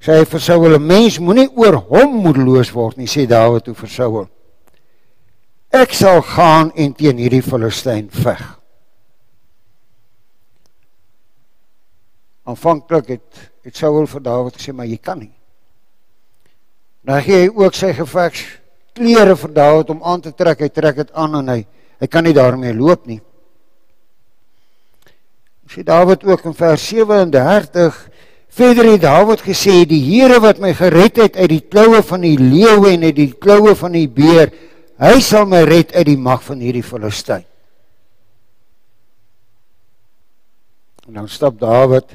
sê 0.00 0.16
hy 0.16 0.26
vir 0.28 0.42
Saul 0.42 0.78
mens 0.80 1.18
moenie 1.20 1.48
oor 1.56 1.76
hom 1.90 2.20
moedeloos 2.24 2.72
word 2.72 2.96
nie, 2.96 3.08
sê 3.08 3.26
Dawid 3.28 3.66
toe 3.66 3.76
vir 3.76 3.92
Saul. 3.92 4.28
Ek 5.70 5.92
sal 5.94 6.22
gaan 6.26 6.72
en 6.74 6.94
teen 6.98 7.20
hierdie 7.20 7.44
Filistyn 7.46 8.08
veg. 8.10 8.40
Aanvanklik 12.48 13.12
het 13.14 13.44
het 13.62 13.76
Saul 13.76 14.08
vir 14.08 14.24
Dawid 14.24 14.56
gesê 14.56 14.72
maar 14.74 14.88
jy 14.88 14.96
kan 14.98 15.20
nie. 15.20 15.34
Nou 17.06 17.20
gee 17.24 17.44
hy 17.44 17.50
ook 17.52 17.76
sy 17.76 17.92
gevegs 17.96 18.42
klere 18.96 19.36
vir 19.38 19.52
Dawid 19.54 19.92
om 19.92 20.02
aan 20.02 20.24
te 20.24 20.32
trek. 20.36 20.64
Hy 20.64 20.70
trek 20.72 20.96
dit 21.04 21.12
aan 21.12 21.38
en 21.42 21.52
hy 21.54 21.60
hy 22.00 22.08
kan 22.08 22.24
nie 22.24 22.32
daarmee 22.32 22.72
loop 22.72 23.04
nie. 23.06 23.20
Sê 25.70 25.84
Dawid 25.86 26.24
ook 26.26 26.48
in 26.48 26.56
vers 26.56 26.88
37 26.88 28.00
Verder 28.50 28.88
het 28.90 29.04
Dawid 29.04 29.44
gesê 29.46 29.84
die 29.86 30.00
Here 30.02 30.40
wat 30.42 30.58
my 30.58 30.72
gered 30.74 31.20
het 31.22 31.36
uit 31.38 31.52
die 31.52 31.62
kloue 31.62 32.02
van 32.02 32.24
die 32.26 32.34
leeu 32.38 32.88
en 32.90 33.06
uit 33.06 33.14
die 33.14 33.30
kloue 33.32 33.76
van 33.78 33.94
die 33.94 34.08
beer, 34.10 34.50
hy 34.98 35.20
sal 35.22 35.46
my 35.46 35.62
red 35.68 35.94
uit 35.94 36.08
die 36.08 36.18
mag 36.18 36.42
van 36.42 36.58
hierdie 36.58 36.84
Filistyn. 36.84 37.46
En 41.06 41.22
dan 41.22 41.30
stap 41.30 41.60
Dawid 41.62 42.10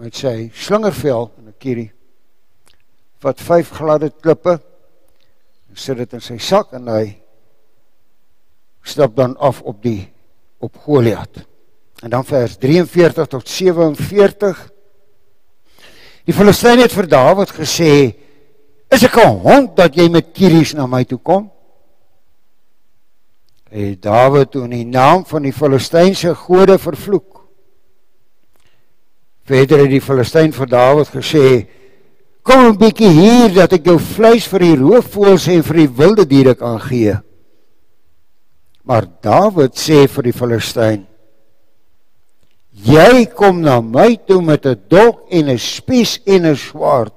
met 0.00 0.16
sy 0.16 0.50
slingervel 0.56 1.30
en 1.38 1.48
'n 1.48 1.56
kierie 1.60 1.90
vat 3.20 3.40
vyf 3.40 3.70
gladde 3.76 4.08
klippe 4.10 4.54
en 5.68 5.76
sit 5.76 5.96
dit 5.96 6.12
in 6.12 6.20
sy 6.20 6.38
sak 6.38 6.72
en 6.72 6.88
hy 6.88 7.20
stap 8.82 9.16
dan 9.16 9.36
af 9.36 9.60
op 9.62 9.82
die 9.82 10.08
op 10.58 10.76
Goliat. 10.76 11.49
En 12.00 12.10
dan 12.10 12.24
vers 12.24 12.56
43 12.56 13.26
tot 13.26 13.48
47 13.48 14.70
Die 16.30 16.36
Filistyn 16.36 16.78
het 16.78 16.92
vir 16.94 17.08
Dawid 17.10 17.50
gesê: 17.56 18.14
"Is 18.90 19.02
ek 19.02 19.16
'n 19.16 19.40
hond 19.42 19.76
dat 19.76 19.96
jy 19.96 20.08
met 20.08 20.32
kieries 20.32 20.74
na 20.74 20.86
my 20.86 21.04
toe 21.04 21.18
kom?" 21.18 21.50
En 23.70 23.96
Dawid 24.00 24.50
toe 24.50 24.64
in 24.64 24.70
die 24.70 24.84
naam 24.84 25.24
van 25.26 25.42
die 25.42 25.52
Filistynse 25.52 26.34
gode 26.34 26.78
vervloek. 26.78 27.40
Verder 29.44 29.78
het 29.78 29.90
die 29.90 30.00
Filistyn 30.00 30.52
vir 30.52 30.66
Dawid 30.66 31.08
gesê: 31.08 31.66
"Kom 32.42 32.66
'n 32.66 32.78
bietjie 32.78 33.10
hier 33.10 33.54
dat 33.54 33.72
ek 33.72 33.84
jou 33.84 33.98
vleis 33.98 34.46
vir 34.46 34.58
die 34.58 34.76
roofvoëls 34.76 35.48
en 35.48 35.62
vir 35.62 35.76
die 35.76 35.88
wilde 35.88 36.26
diere 36.26 36.54
kan 36.54 36.80
gee." 36.80 37.18
Maar 38.84 39.06
Dawid 39.20 39.74
sê 39.74 40.06
vir 40.06 40.22
die 40.22 40.32
Filistyn: 40.32 41.09
"Jy 42.84 43.26
kom 43.26 43.60
na 43.60 43.80
my 43.80 44.16
toe 44.26 44.40
met 44.42 44.66
'n 44.66 44.80
dolk 44.88 45.26
en 45.30 45.50
'n 45.50 45.58
spies 45.58 46.20
en 46.24 46.46
'n 46.46 46.56
swaard. 46.56 47.12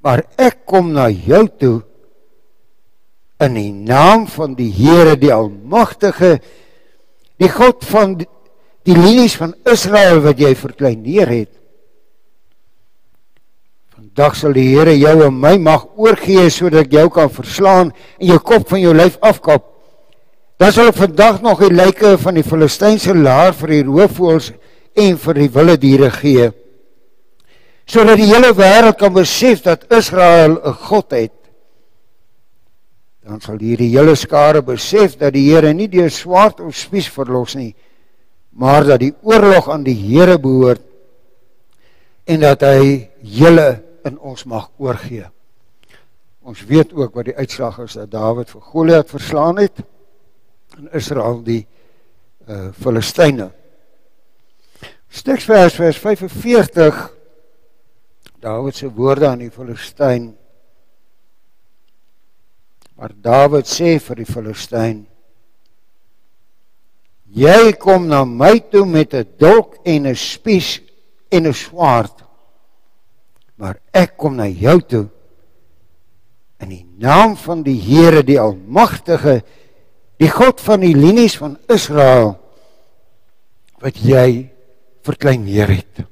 Maar 0.00 0.22
ek 0.38 0.66
kom 0.66 0.92
na 0.92 1.08
jou 1.10 1.48
toe 1.58 1.82
in 3.42 3.54
die 3.54 3.72
naam 3.72 4.26
van 4.26 4.54
die 4.54 4.70
Here 4.72 5.16
die 5.16 5.32
Almagtige, 5.32 6.38
die 7.36 7.50
God 7.52 7.84
van 7.84 8.14
die, 8.20 8.28
die 8.86 8.96
linies 8.96 9.36
van 9.36 9.54
Israel 9.66 10.22
wat 10.24 10.38
jy 10.38 10.54
verkleineer 10.54 11.28
het. 11.28 11.52
Vandag 13.96 14.36
sal 14.38 14.54
die 14.56 14.68
Here 14.70 14.94
jou 14.96 15.26
en 15.26 15.40
my 15.40 15.56
mag 15.58 15.88
oorgee 15.98 16.48
sodat 16.54 16.86
ek 16.86 16.92
jou 16.92 17.08
kan 17.12 17.32
verslaan 17.32 17.90
en 18.20 18.26
jou 18.30 18.38
kop 18.38 18.68
van 18.70 18.80
jou 18.80 18.94
lyf 18.94 19.18
afkap. 19.20 19.75
Dan 20.56 20.72
sal 20.72 20.88
ek 20.88 20.96
vandag 20.96 21.42
nog 21.44 21.60
die 21.60 21.74
lyke 21.74 22.14
van 22.18 22.38
die 22.38 22.46
Filistynse 22.46 23.14
laar 23.14 23.52
vir 23.56 23.74
die 23.74 23.82
roofvoëls 23.84 24.52
en 24.96 25.18
vir 25.20 25.42
die 25.42 25.50
wilde 25.52 25.76
diere 25.82 26.10
gee 26.10 26.52
sodat 27.86 28.18
die 28.18 28.26
hele 28.26 28.50
wêreld 28.58 28.98
kan 28.98 29.14
besef 29.14 29.62
dat 29.62 29.86
Israel 29.94 30.58
'n 30.58 30.74
God 30.88 31.10
het. 31.10 31.32
Dan 33.22 33.40
sal 33.40 33.58
hierdie 33.58 33.90
hele 33.96 34.14
skare 34.14 34.62
besef 34.62 35.16
dat 35.16 35.32
die 35.32 35.50
Here 35.50 35.72
nie 35.72 35.88
deur 35.88 36.10
swaard 36.10 36.60
of 36.60 36.74
spies 36.74 37.08
verlos 37.08 37.54
nie, 37.54 37.74
maar 38.50 38.84
dat 38.84 39.00
die 39.00 39.14
oorlog 39.22 39.68
aan 39.70 39.82
die 39.84 39.94
Here 39.94 40.38
behoort 40.38 40.82
en 42.24 42.40
dat 42.40 42.60
hy 42.60 43.08
julle 43.22 43.82
in 44.04 44.18
ons 44.18 44.44
mag 44.44 44.70
oorgee. 44.78 45.26
Ons 46.42 46.64
weet 46.64 46.92
ook 46.92 47.14
wat 47.14 47.24
die 47.24 47.36
uitslag 47.36 47.78
is 47.78 47.92
dat 47.92 48.10
Dawid 48.10 48.50
vir 48.50 48.60
Goliat 48.60 49.10
verslaan 49.10 49.58
het 49.58 49.82
en 50.76 50.88
Israel 50.92 51.42
die 51.44 51.66
uh 52.48 52.70
Filistyne. 52.72 53.50
Stiksvers 55.08 55.74
vers 55.74 55.98
45 55.98 57.04
Dawid 58.40 58.76
se 58.76 58.90
woorde 58.92 59.26
aan 59.26 59.40
die 59.42 59.50
Filistyn. 59.50 60.28
Maar 62.94 63.14
Dawid 63.22 63.66
sê 63.66 63.96
vir 63.98 64.22
die 64.22 64.28
Filistyn 64.28 65.06
Jy 67.36 67.74
kom 67.76 68.06
na 68.08 68.22
my 68.24 68.54
toe 68.70 68.86
met 68.86 69.14
'n 69.14 69.26
dolk 69.38 69.76
en 69.84 70.06
'n 70.06 70.14
spies 70.14 70.80
en 71.28 71.46
'n 71.46 71.52
swaard. 71.52 72.24
Maar 73.56 73.80
ek 73.92 74.16
kom 74.16 74.36
na 74.36 74.46
jou 74.46 74.80
toe 74.80 75.08
in 76.60 76.68
die 76.68 76.86
naam 76.98 77.36
van 77.36 77.62
die 77.62 77.76
Here 77.80 78.22
die 78.22 78.40
Almagtige, 78.40 79.42
die 80.22 80.30
God 80.32 80.60
van 80.64 80.80
die 80.84 80.94
linies 80.96 81.36
van 81.40 81.58
Israel 81.72 82.36
wat 83.82 83.98
jy 84.00 84.48
verkleineer 85.06 85.70
het. 85.76 86.06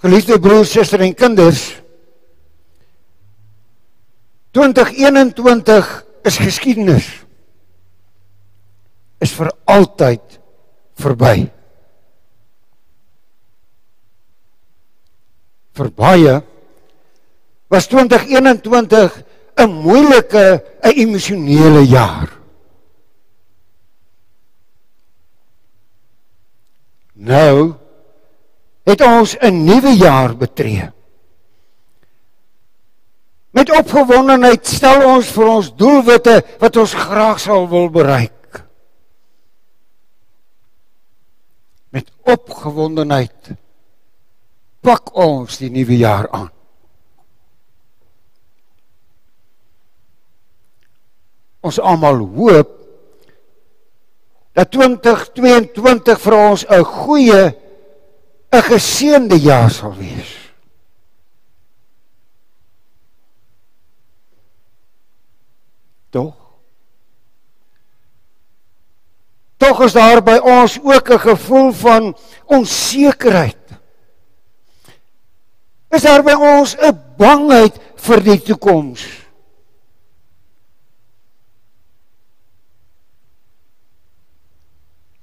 Geliefde 0.00 0.38
broers, 0.40 0.70
susters 0.72 1.04
en 1.04 1.14
kinders, 1.14 1.80
2021 4.56 6.04
is 6.26 6.38
geskiedenis. 6.40 7.08
Is 9.20 9.32
vir 9.36 9.50
altyd 9.68 10.38
verby. 11.00 11.34
Vir 15.76 15.90
baie 15.96 16.38
was 17.70 17.86
2021 17.86 19.20
'n 19.60 19.70
moeilike, 19.70 20.64
'n 20.82 20.96
emosionele 20.96 21.84
jaar. 21.86 22.28
Nou 27.14 27.79
het 28.90 29.00
ons 29.06 29.36
'n 29.38 29.64
nuwe 29.64 29.92
jaar 29.96 30.36
betree. 30.36 30.90
Met 33.50 33.70
opgewondenheid 33.70 34.66
stel 34.66 35.02
ons 35.16 35.30
vir 35.34 35.46
ons 35.46 35.72
doelwitte 35.74 36.36
wat 36.62 36.76
ons 36.76 36.94
graag 36.94 37.40
sal 37.40 37.66
wil 37.68 37.90
bereik. 37.90 38.62
Met 41.90 42.10
opgewondenheid 42.22 43.50
pak 44.80 45.10
ons 45.18 45.58
die 45.58 45.70
nuwe 45.70 45.98
jaar 45.98 46.30
aan. 46.30 46.50
Ons 51.60 51.80
almal 51.82 52.22
hoop 52.36 52.70
dat 54.56 54.70
2022 54.70 56.20
vir 56.20 56.36
ons 56.38 56.64
'n 56.64 56.84
goeie 56.84 57.42
'n 58.50 58.62
geseënde 58.62 59.38
jaar 59.40 59.70
sal 59.70 59.94
wees. 59.94 60.38
Tog 66.10 66.40
Tog 69.60 69.82
is 69.84 69.92
daar 69.92 70.22
by 70.24 70.38
ons 70.40 70.78
ook 70.82 71.08
'n 71.10 71.18
gevoel 71.18 71.72
van 71.72 72.16
onsekerheid. 72.44 73.56
Is 75.88 76.02
daar 76.02 76.22
by 76.22 76.32
ons 76.32 76.76
'n 76.76 76.96
bangheid 77.16 77.76
vir 77.94 78.22
die 78.22 78.42
toekoms? 78.42 79.04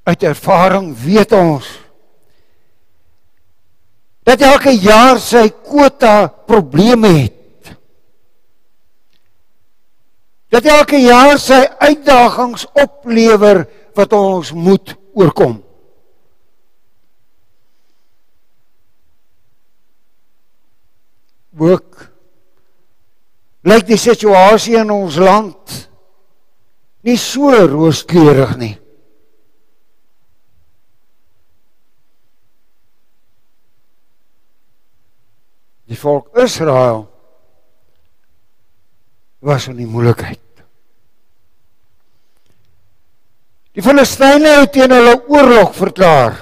Uit 0.04 0.24
ervaring 0.24 0.98
weet 0.98 1.32
ons 1.32 1.87
dat 4.28 4.42
elke 4.44 4.74
jaar 4.76 5.20
sy 5.24 5.46
kwota 5.64 6.28
probleme 6.28 7.08
het. 7.16 7.72
Dat 10.52 10.68
elke 10.68 11.00
jaar 11.00 11.40
sy 11.40 11.62
uitdagings 11.80 12.66
oplewer 12.76 13.64
wat 13.96 14.16
ons 14.16 14.52
moet 14.52 14.96
oorkom. 15.16 15.56
Ook 21.58 22.04
lyk 23.68 23.88
die 23.88 24.00
situasie 24.00 24.76
in 24.80 24.92
ons 24.94 25.16
land 25.20 25.80
nie 27.08 27.18
so 27.20 27.56
rooskleurig 27.72 28.54
nie. 28.60 28.76
Die 35.88 35.98
volk 35.98 36.36
Israel 36.38 37.06
was 39.40 39.68
in 39.72 39.78
die 39.80 39.88
moeilikheid. 39.88 40.42
Die 43.78 43.86
Filistyne 43.86 44.56
het 44.64 44.74
teen 44.74 44.92
hulle 44.92 45.20
oorlog 45.30 45.76
verklaar. 45.78 46.34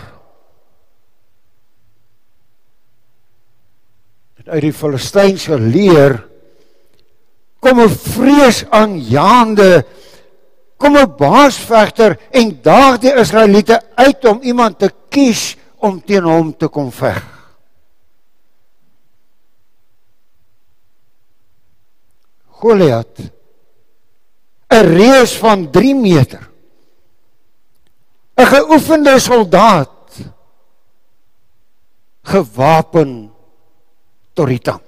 En 4.39 4.53
uit 4.55 4.63
die 4.69 4.73
Filistynse 4.73 5.59
leer 5.59 6.15
kom 7.59 7.81
'n 7.81 7.89
vreesaanjaende 7.89 9.85
kom 10.77 10.97
'n 10.97 11.15
baasvegter 11.17 12.17
en 12.31 12.61
daag 12.61 12.97
die 12.99 13.13
Israeliete 13.13 13.81
uit 13.95 14.25
om 14.25 14.41
iemand 14.41 14.79
te 14.79 14.89
kies 15.09 15.57
om 15.75 16.01
teen 16.01 16.23
hom 16.23 16.57
te 16.57 16.67
kom 16.67 16.91
veg. 16.91 17.34
Goliat. 22.59 23.19
'n 24.69 24.85
reus 24.97 25.37
van 25.37 25.71
3 25.71 25.95
meter. 25.95 26.49
'n 28.35 28.45
geoefende 28.45 29.19
soldaat. 29.19 29.91
Gewapen 32.21 33.33
tot 34.33 34.47
die 34.47 34.59
tand. 34.59 34.83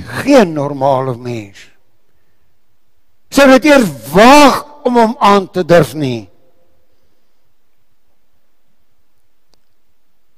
Geen 0.00 0.52
normale 0.52 1.16
mens 1.16 1.70
sou 3.30 3.46
dit 3.54 3.70
eers 3.70 3.86
waag 4.12 4.64
om 4.84 4.98
hom 4.98 5.14
aan 5.18 5.46
te 5.50 5.64
durf 5.64 5.94
nie. 5.94 6.28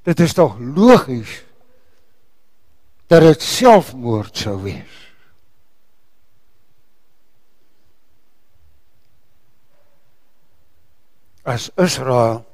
Dit 0.02 0.20
is 0.20 0.34
tog 0.34 0.58
logies 0.58 1.40
dat 3.12 3.26
dit 3.26 3.44
selfmoord 3.44 4.38
sou 4.40 4.56
wees. 4.64 4.98
As 11.42 11.68
Israel 11.76 12.44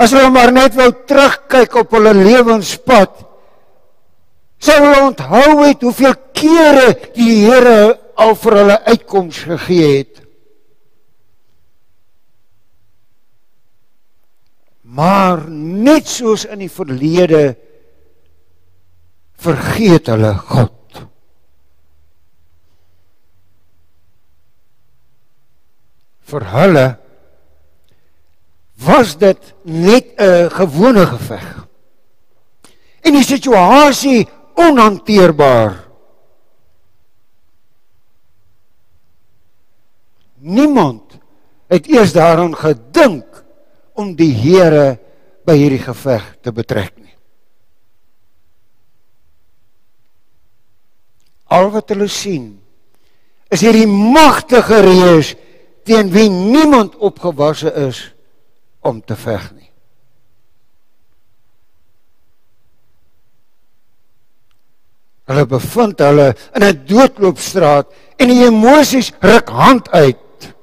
as 0.00 0.14
hulle 0.16 0.30
maar 0.32 0.48
net 0.48 0.72
wou 0.78 0.88
terugkyk 1.04 1.74
op 1.82 1.90
hulle 1.92 2.14
lewenspad, 2.16 3.18
sou 4.56 4.76
hulle 4.78 5.02
onthou 5.10 5.58
het 5.66 5.82
hoeveel 5.84 6.14
kere 6.32 6.94
die 7.12 7.42
Here 7.42 7.98
al 8.16 8.32
vir 8.40 8.56
hulle 8.62 8.78
uitkoms 8.86 9.42
gegee 9.50 9.90
het. 9.98 10.22
Maar 14.88 15.44
net 15.52 16.08
soos 16.08 16.46
in 16.48 16.64
die 16.64 16.72
verlede 16.72 17.42
vergeet 19.40 20.10
hulle 20.12 20.34
God. 20.50 21.00
Vir 26.30 26.46
hulle 26.54 26.86
was 28.86 29.16
dit 29.18 29.54
net 29.64 30.14
'n 30.16 30.50
gewone 30.50 31.06
geveg. 31.06 31.66
En 33.00 33.12
die 33.12 33.24
situasie 33.24 34.28
onhanteerbaar. 34.54 35.88
Niemand 40.40 41.18
het 41.68 41.86
eers 41.86 42.12
daaraan 42.12 42.56
gedink 42.56 43.44
om 43.94 44.14
die 44.16 44.32
Here 44.32 44.98
by 45.44 45.56
hierdie 45.56 45.82
geveg 45.82 46.36
te 46.40 46.52
betrek 46.52 46.96
nie. 46.96 47.16
Al 51.50 51.70
wat 51.74 51.90
hulle 51.90 52.08
sien 52.10 52.52
is 53.50 53.64
hierdie 53.64 53.88
magtige 53.90 54.78
reus 54.86 55.34
teen 55.88 56.12
wie 56.14 56.28
niemand 56.30 56.94
opgewasse 57.02 57.72
is 57.88 58.04
om 58.86 59.00
te 59.02 59.16
veg 59.18 59.48
nie. 59.56 59.70
Hulle 65.30 65.46
bevind 65.46 65.98
hulle 66.02 66.28
in 66.54 66.64
'n 66.66 66.84
doodloopstraat 66.86 67.90
en 68.18 68.28
die 68.28 68.46
emosies 68.46 69.12
ruk 69.20 69.48
hand 69.48 69.90
uit. 69.90 70.54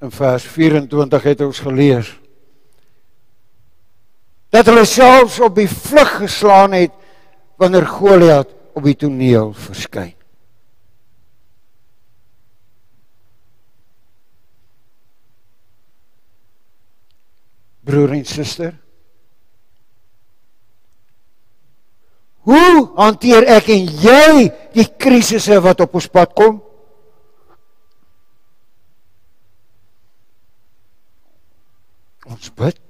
In 0.00 0.10
vers 0.10 0.44
24 0.44 1.22
het 1.22 1.40
ons 1.40 1.58
gelees 1.58 2.12
dat 4.54 4.68
hulle 4.70 4.84
selfs 4.88 5.40
op 5.42 5.56
die 5.58 5.68
vlug 5.68 6.16
geslaan 6.22 6.76
het 6.76 6.94
wanneer 7.60 7.86
Goliat 7.86 8.52
op 8.76 8.84
die 8.84 8.96
toneel 8.96 9.52
verskyn. 9.56 10.12
Broer 17.86 18.16
en 18.16 18.24
suster, 18.26 18.72
hoe 22.46 22.88
hanteer 22.98 23.46
ek 23.56 23.68
en 23.74 23.86
jy 24.02 24.48
die 24.74 24.86
krisisse 24.98 25.60
wat 25.62 25.84
op 25.86 25.94
ons 25.98 26.08
pad 26.10 26.34
kom? 26.34 26.58
Ons 32.26 32.50
bid 32.58 32.85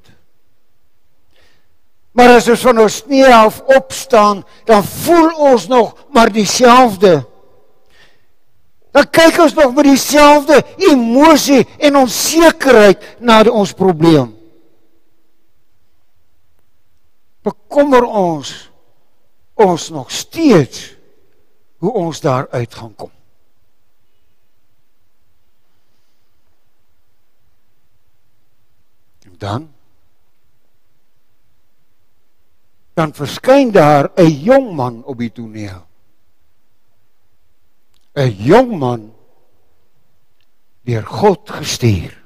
Maar 2.17 2.37
as 2.39 2.49
ons 2.49 2.63
van 2.65 2.79
ons 2.81 3.01
knie 3.05 3.27
af 3.29 3.61
opstaan, 3.77 4.41
dan 4.65 4.85
voel 4.85 5.29
ons 5.53 5.67
nog 5.69 5.93
maar 6.13 6.33
dieselfde. 6.33 7.21
Dan 8.97 9.11
kyk 9.13 9.43
ons 9.45 9.55
nog 9.55 9.75
met 9.77 9.85
dieselfde 9.85 10.63
emosie 10.89 11.67
en 11.79 12.01
onsekerheid 12.01 13.05
na 13.21 13.43
ons 13.45 13.75
probleem. 13.77 14.33
Bekommer 17.45 18.03
ons 18.09 18.55
ons 19.55 19.89
nog 19.93 20.11
steeds 20.13 20.97
hoe 21.79 21.93
ons 21.93 22.21
daar 22.21 22.49
uit 22.51 22.75
gaan 22.75 22.95
kom. 22.97 23.13
dan 29.39 29.76
dan 32.97 33.13
verskyn 33.13 33.71
daar 33.71 34.11
'n 34.17 34.33
jong 34.49 34.73
man 34.75 35.05
op 35.05 35.19
die 35.19 35.33
toneel. 35.33 35.85
'n 38.15 38.31
Jong 38.31 38.79
man 38.79 39.13
deur 40.81 41.05
God 41.05 41.51
gestuur. 41.51 42.25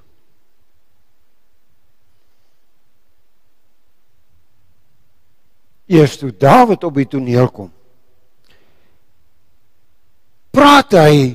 Eers 5.86 6.18
toe 6.18 6.30
Dawid 6.36 6.84
op 6.84 6.94
die 6.94 7.08
toneel 7.08 7.50
kom, 7.50 7.72
praat 10.54 10.92
hy 10.92 11.34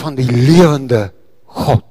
van 0.00 0.16
die 0.16 0.30
lewende 0.32 1.12
God. 1.44 1.89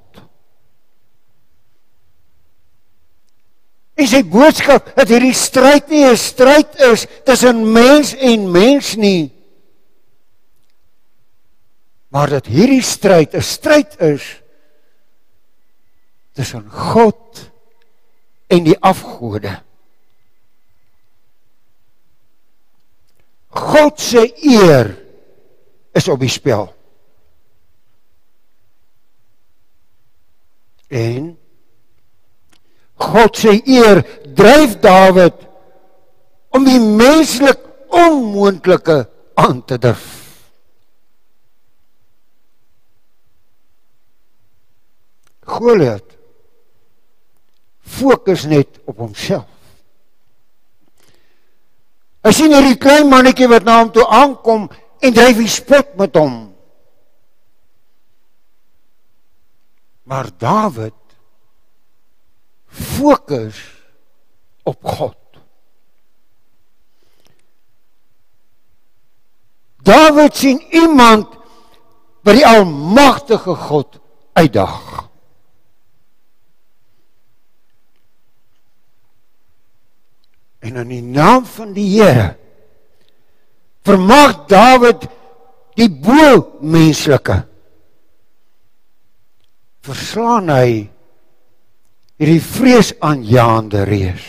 En 4.00 4.08
sy 4.08 4.22
boodskap 4.24 4.93
dat 4.95 5.10
hierdie 5.12 5.36
stryd 5.36 5.89
nie 5.91 6.06
'n 6.08 6.16
stryd 6.16 6.80
is 6.88 7.06
tussen 7.26 7.72
mens 7.72 8.14
en 8.16 8.52
mens 8.52 8.95
nie. 8.95 9.32
Maar 12.08 12.30
dat 12.30 12.45
hierdie 12.47 12.82
stryd 12.82 13.36
'n 13.36 13.41
stryd 13.41 14.00
is 14.00 14.41
tussen 16.32 16.70
God 16.70 17.52
en 18.47 18.64
die 18.64 18.80
afgode. 18.80 19.60
God 23.50 24.00
se 24.00 24.24
eer 24.41 24.95
is 25.91 26.08
op 26.08 26.20
die 26.20 26.30
spel. 26.30 26.74
En 30.88 31.38
God 33.00 33.36
se 33.38 33.56
eer 33.64 34.04
dryf 34.36 34.76
Dawid 34.84 35.36
om 36.56 36.66
die 36.68 36.80
menslik 36.80 37.62
onmoontlike 37.89 39.02
aan 39.39 39.62
te 39.66 39.78
durf. 39.82 40.08
Goliat 45.50 46.06
fokus 47.89 48.45
net 48.45 48.78
op 48.86 49.00
homself. 49.02 49.47
Hy 52.24 52.32
sien 52.36 52.54
hierdie 52.54 52.78
klein 52.78 53.08
mannetjie 53.10 53.47
wat 53.50 53.66
na 53.66 53.80
hom 53.80 53.91
toe 53.95 54.06
aankom 54.06 54.68
en 55.00 55.16
dryf 55.16 55.39
die 55.39 55.52
spot 55.52 55.95
met 55.97 56.18
hom. 56.20 56.38
Maar 60.10 60.30
Dawid 60.41 60.99
fokus 62.70 63.57
op 64.63 64.86
God. 64.86 65.17
Dawid 69.82 70.36
sien 70.36 70.61
iemand 70.70 71.28
wat 72.22 72.36
die 72.38 72.45
almagtige 72.47 73.55
God 73.55 73.99
uitdag. 74.38 75.07
En 80.59 80.76
in 80.76 80.91
die 80.91 81.03
naam 81.03 81.45
van 81.47 81.74
die 81.74 81.88
Here 81.95 82.36
vermag 83.88 84.45
Dawid 84.51 85.07
die 85.80 85.88
bo 85.89 86.59
menslike 86.61 87.39
verslaan 89.88 90.51
hy 90.51 90.72
hierdie 92.20 92.41
vreesaanjaende 92.43 93.86
reus. 93.88 94.26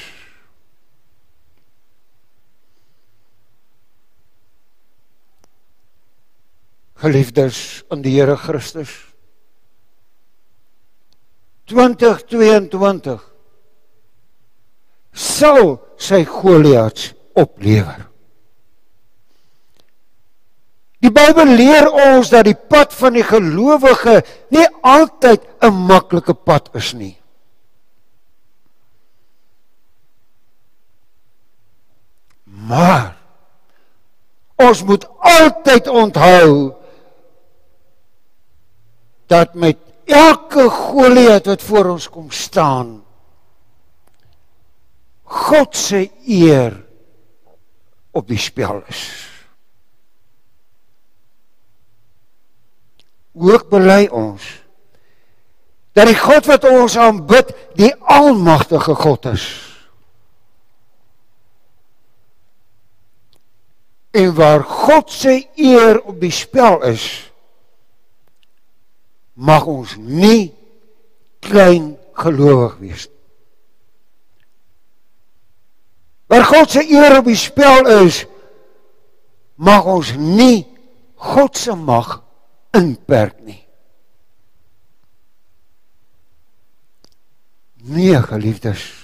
Geliefdes 7.00 7.58
in 7.90 8.04
die 8.04 8.12
Here 8.14 8.36
Christus 8.38 8.92
2022 11.70 13.18
sal 15.10 15.76
sy 15.98 16.24
Goliats 16.28 17.12
oplewer. 17.38 18.06
Die 21.00 21.10
Bybel 21.14 21.54
leer 21.56 21.88
ons 21.88 22.28
dat 22.30 22.44
die 22.44 22.58
pad 22.58 22.92
van 22.92 23.16
die 23.16 23.24
gelowige 23.24 24.20
nie 24.52 24.66
altyd 24.82 25.40
'n 25.62 25.72
maklike 25.88 26.34
pad 26.34 26.68
is 26.74 26.92
nie. 26.92 27.19
Maar 32.70 33.16
ons 34.60 34.82
moet 34.86 35.06
altyd 35.18 35.88
onthou 35.88 36.72
dat 39.26 39.54
met 39.54 39.78
elke 40.04 40.68
Goliat 40.70 41.46
wat 41.46 41.62
voor 41.62 41.84
ons 41.94 42.08
kom 42.10 42.30
staan 42.30 43.00
God 45.22 45.76
se 45.76 46.10
eer 46.26 46.74
op 48.10 48.26
die 48.28 48.38
spel 48.38 48.82
is. 48.90 49.02
Ook 53.38 53.68
bely 53.70 54.08
ons 54.10 54.58
dat 55.94 56.06
die 56.06 56.18
God 56.18 56.46
wat 56.46 56.64
ons 56.70 56.94
aanbid, 56.98 57.50
die 57.78 57.94
almagtige 58.06 58.94
God 58.94 59.26
is. 59.32 59.69
En 64.10 64.34
waar 64.34 64.64
God 64.64 65.10
se 65.12 65.48
eer 65.54 66.00
op 66.02 66.20
die 66.20 66.30
spel 66.30 66.82
is, 66.82 67.32
mag 69.32 69.64
ons 69.66 69.94
nie 69.96 70.50
klein 71.38 71.94
gelowig 72.12 72.76
wees. 72.82 73.06
Waar 76.26 76.44
God 76.44 76.70
se 76.70 76.84
eer 76.90 77.18
op 77.18 77.24
die 77.24 77.38
spel 77.38 77.86
is, 78.04 78.24
mag 79.54 79.84
ons 79.84 80.12
nie 80.18 80.66
God 81.20 81.56
se 81.56 81.74
mag 81.76 82.20
inperk 82.76 83.40
nie. 83.44 83.58
Nee, 87.90 88.22
geliefdes. 88.22 88.99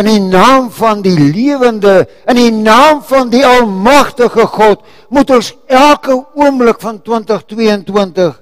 In 0.00 0.06
die 0.08 0.20
naam 0.22 0.70
van 0.72 1.02
die 1.04 1.18
lewende, 1.18 2.08
in 2.24 2.38
die 2.38 2.52
naam 2.54 3.02
van 3.04 3.28
die 3.28 3.42
almagtige 3.44 4.46
God, 4.48 4.80
moet 5.12 5.30
ons 5.34 5.50
elke 5.68 6.16
oomblik 6.38 6.80
van 6.80 7.02
2022 7.04 8.38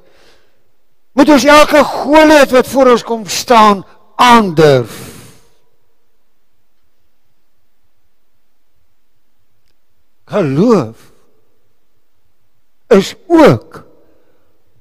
moet 1.18 1.32
ons 1.34 1.44
elke 1.50 1.82
Goliat 1.82 2.52
wat 2.54 2.68
voor 2.70 2.92
ons 2.94 3.02
kom 3.02 3.24
staan 3.26 3.82
aandurf. 4.22 4.94
Geloof 10.30 11.06
is 12.94 13.14
ook 13.26 13.82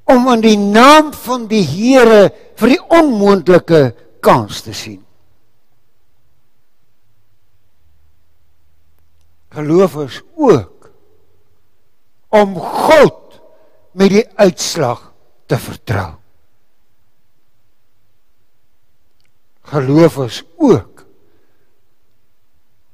om 0.05 0.29
in 0.35 0.43
die 0.45 0.59
naam 0.59 1.09
van 1.25 1.47
die 1.49 1.63
Here 1.65 2.29
vir 2.59 2.75
die 2.75 2.81
onmoontlike 2.99 3.81
kans 4.21 4.61
te 4.61 4.75
sien. 4.77 5.01
Geloof 9.57 9.95
is 10.05 10.21
ook 10.35 10.91
om 12.29 12.53
God 12.59 13.41
met 13.97 14.11
die 14.13 14.25
uitslag 14.37 15.13
te 15.49 15.57
vertrou. 15.57 16.11
Geloof 19.71 20.17
is 20.27 20.43
ook 20.55 21.05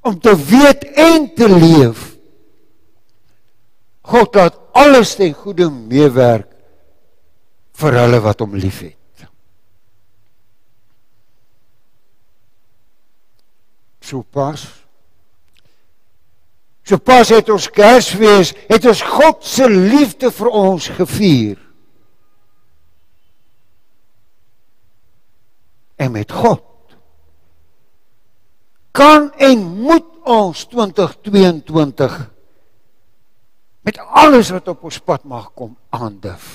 om 0.00 0.16
te 0.20 0.32
weet 0.36 0.84
en 0.84 1.28
te 1.34 1.48
leef 1.48 2.14
God 4.04 4.34
laat 4.36 4.56
alles 4.76 5.14
ten 5.16 5.32
goeie 5.32 5.68
meewerk 5.68 6.50
vir 7.80 7.96
hulle 7.98 8.20
wat 8.24 8.40
hom 8.44 8.56
liefhet. 8.56 9.00
So 14.04 14.20
pas 14.20 14.83
So 16.84 17.00
pas 17.00 17.30
het 17.32 17.48
ons 17.48 17.70
Kersfees, 17.72 18.52
het 18.68 18.84
ons 18.84 19.00
God 19.16 19.44
se 19.46 19.68
liefde 19.68 20.28
vir 20.36 20.50
ons 20.52 20.88
gevier. 20.98 21.56
En 25.96 26.12
met 26.12 26.32
God 26.32 26.62
kan 28.94 29.32
en 29.42 29.62
moet 29.82 30.06
ons 30.22 30.60
2022 30.70 32.12
met 33.84 33.98
alles 33.98 34.52
wat 34.54 34.68
op 34.70 34.84
ons 34.86 34.98
pad 35.02 35.24
mag 35.28 35.48
kom 35.56 35.72
aandurf. 35.90 36.46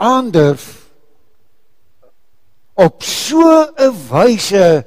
Aandurf 0.00 0.64
op 2.72 3.02
so 3.04 3.44
'n 3.76 3.92
wyse 4.08 4.86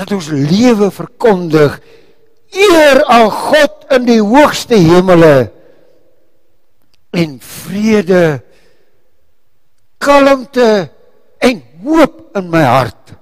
dat 0.00 0.12
ons 0.16 0.30
lewe 0.32 0.88
verkondig 0.94 1.76
eer 2.50 3.02
aan 3.04 3.28
God 3.30 3.84
in 3.96 4.06
die 4.08 4.22
hoogste 4.22 4.78
hemele 4.80 5.50
en 7.10 7.36
vrede 7.44 8.40
kalmte 10.00 10.88
en 11.44 11.60
hoop 11.84 12.22
in 12.38 12.48
my 12.52 12.62
hart 12.64 13.12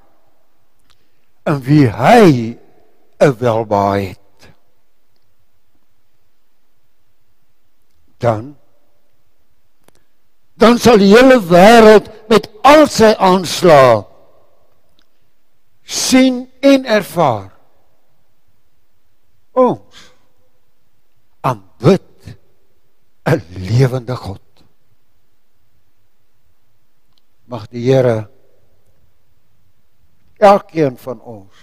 in 1.49 1.59
wie 1.67 1.89
hy 1.89 2.59
'n 3.19 3.35
welbehae 3.41 4.15
het. 4.15 4.41
Dan 8.23 8.57
dan 10.55 10.79
sal 10.79 10.99
die 10.99 11.15
hele 11.15 11.39
wêreld 11.43 12.11
met 12.29 12.51
al 12.63 12.87
sy 12.87 13.15
aanslae 13.19 14.05
sien 15.85 16.48
en 16.61 16.85
ervaar 16.85 17.53
ons 19.53 20.13
aanbid 21.41 22.37
'n 23.25 23.43
lewende 23.49 24.17
God. 24.17 24.43
Mag 27.45 27.69
die 27.69 27.93
Here 27.93 28.31
elkeen 30.39 30.97
van 30.99 31.21
ons 31.21 31.55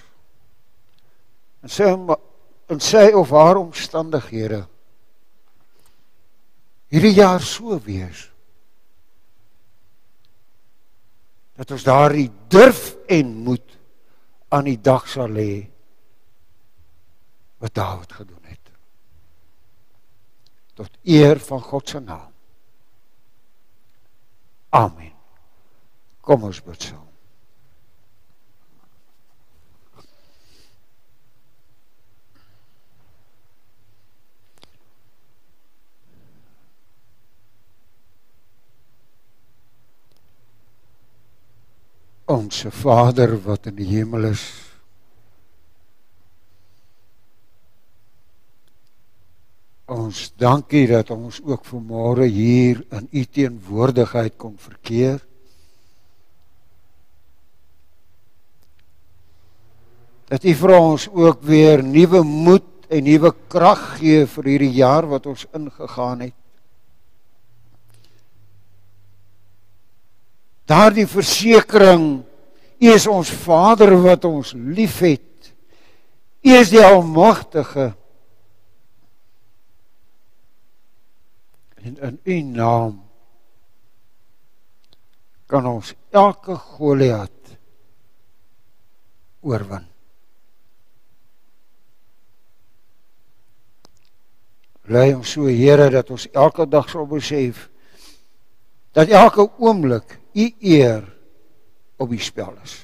en 1.64 1.70
sê 1.72 1.88
en 2.68 2.80
sê 2.82 3.14
of 3.16 3.30
haar 3.30 3.58
omstandighede 3.58 4.66
hierdie 6.92 7.16
jaar 7.16 7.42
so 7.42 7.80
wees 7.86 8.28
dat 11.56 11.72
ons 11.72 11.88
daardie 11.88 12.28
durf 12.52 12.94
en 13.08 13.32
moed 13.48 13.75
aan 14.48 14.68
die 14.70 14.82
dag 14.82 15.08
sal 15.10 15.30
lê 15.30 15.66
wat 17.58 17.74
Dawid 17.74 18.14
gedoen 18.14 18.44
het. 18.44 18.72
Tot 20.76 20.98
eer 21.04 21.40
van 21.40 21.62
God 21.62 21.90
se 21.90 22.00
naam. 22.00 22.32
Amen. 24.70 25.14
Kom 26.22 26.44
ons 26.44 26.62
bid 26.64 26.82
saam. 26.82 27.05
Onse 42.26 42.72
Vader 42.72 43.36
wat 43.46 43.68
in 43.70 43.76
die 43.78 43.92
hemel 43.92 44.32
is, 44.32 44.46
Ons 49.86 50.32
dankie 50.42 50.88
dat 50.90 51.12
ons 51.14 51.38
ook 51.46 51.62
vanmôre 51.70 52.26
hier 52.26 52.80
in 52.90 53.06
u 53.12 53.22
teenwoordigheid 53.30 54.34
kon 54.38 54.56
verkeer. 54.58 55.20
Dat 60.26 60.42
u 60.42 60.54
vir 60.58 60.74
ons 60.80 61.06
ook 61.14 61.46
weer 61.46 61.84
nuwe 61.86 62.24
moed 62.26 62.90
en 62.90 63.06
nuwe 63.06 63.30
krag 63.48 63.84
gee 64.00 64.26
vir 64.26 64.50
hierdie 64.50 64.74
jaar 64.74 65.06
wat 65.06 65.30
ons 65.30 65.46
ingegaan 65.54 66.26
het. 66.26 66.40
Daardie 70.66 71.06
versekering, 71.08 72.24
u 72.82 72.88
is 72.92 73.06
ons 73.08 73.30
Vader 73.30 73.94
wat 74.02 74.26
ons 74.26 74.54
liefhet. 74.54 75.54
U 76.46 76.54
is 76.54 76.72
die 76.74 76.82
almagtige 76.82 77.94
en 81.86 81.98
in 82.02 82.20
u 82.24 82.42
naam 82.42 82.94
kan 85.46 85.66
ons 85.70 85.94
elke 86.10 86.56
Goliat 86.58 87.52
oorwin. 89.46 89.86
Lei 94.90 95.14
ons 95.14 95.30
so 95.30 95.46
Here 95.50 95.90
dat 95.94 96.10
ons 96.14 96.26
elke 96.34 96.66
dag 96.70 96.90
sal 96.90 97.06
besef 97.10 97.68
dat 98.98 99.14
elke 99.14 99.46
oomblik 99.62 100.18
u 100.36 100.46
eer 100.60 101.08
op 101.98 102.12
die 102.12 102.22
spel 102.22 102.54
is. 102.64 102.84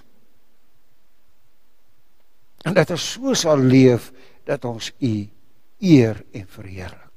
En 2.63 2.73
dat 2.77 2.93
ons 2.93 3.11
so 3.13 3.33
sal 3.35 3.59
leef 3.59 4.11
dat 4.47 4.65
ons 4.65 4.91
u 4.99 5.13
eer 5.81 6.23
en 6.31 6.47
verheerlik. 6.47 7.11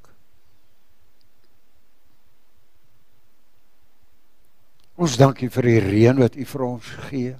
Ons 4.95 5.17
dankie 5.19 5.51
vir 5.51 5.67
die 5.67 5.81
reën 5.83 6.21
wat 6.23 6.37
U 6.39 6.45
vir 6.47 6.65
ons 6.69 6.91
gee. 7.09 7.35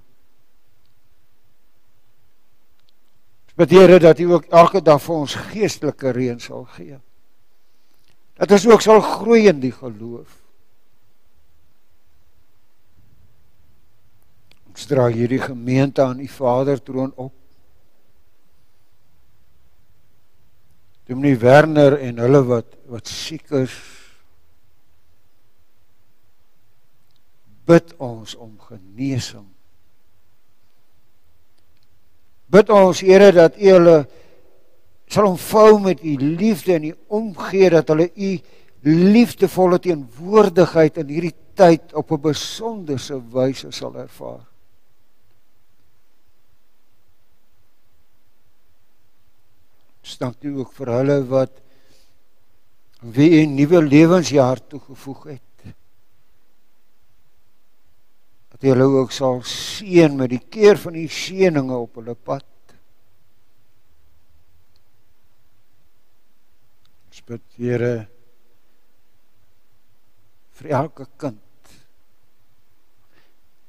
Ons 3.45 3.59
bid 3.63 3.75
Here 3.77 3.99
dat 4.03 4.19
U 4.19 4.33
ook 4.33 4.49
elke 4.51 4.83
dag 4.83 5.03
vir 5.05 5.21
ons 5.21 5.37
geestelike 5.53 6.15
reën 6.17 6.41
sal 6.43 6.67
gee. 6.75 6.99
Dat 8.35 8.51
ons 8.57 8.67
ook 8.67 8.83
sal 8.83 9.01
groei 9.07 9.47
in 9.47 9.63
die 9.63 9.73
geloof. 9.75 10.41
Ons 14.75 14.89
dra 14.91 15.07
hierdie 15.07 15.39
gemeente 15.39 16.03
aan 16.03 16.19
U 16.19 16.27
Vader 16.27 16.81
troon 16.83 17.13
op. 17.15 17.33
Dominee 21.07 21.39
Werner 21.39 21.95
en 22.03 22.19
hulle 22.19 22.41
wat 22.49 22.73
wat 22.91 23.07
siek 23.09 23.53
is 23.55 23.75
bid 27.65 27.93
ons 28.03 28.35
om 28.35 28.51
genesing. 28.67 29.47
Bid 32.51 32.73
ons 32.75 33.03
Here 33.05 33.31
dat 33.37 33.55
U 33.61 33.69
hulle 33.77 33.99
sal 35.07 35.29
omvou 35.31 35.79
met 35.85 36.03
U 36.03 36.17
liefde 36.19 36.75
en 36.75 36.89
U 36.91 36.93
omgee 37.21 37.71
dat 37.73 37.95
hulle 37.95 38.09
U 38.11 38.33
liefdevolle 38.85 39.79
teenwoordigheid 39.87 40.99
in 41.05 41.15
hierdie 41.15 41.37
tyd 41.55 41.95
op 41.95 42.11
'n 42.11 42.21
besonderse 42.27 43.21
wyse 43.31 43.71
sal 43.71 43.95
ervaar. 43.97 44.43
Stank 50.05 50.45
U 50.45 50.59
ook 50.61 50.73
vir 50.77 50.93
hulle 50.99 51.19
wat 51.31 51.61
wie 53.01 53.47
'n 53.47 53.55
nuwe 53.57 53.83
lewensjaar 53.83 54.61
toegevoeg 54.67 55.25
het. 55.25 55.43
dat 58.55 58.63
jy 58.63 58.71
hulle 58.71 59.01
ook 59.01 59.11
sal 59.11 59.41
seën 59.51 60.13
met 60.15 60.31
die 60.31 60.39
keer 60.39 60.79
van 60.79 60.95
die 60.95 61.09
seëninge 61.11 61.75
op 61.75 61.97
hulle 61.99 62.15
pad. 62.15 62.47
Spit 67.11 67.43
Here 67.59 68.07
vir 70.55 70.71
elke 70.79 71.09
kind. 71.19 71.75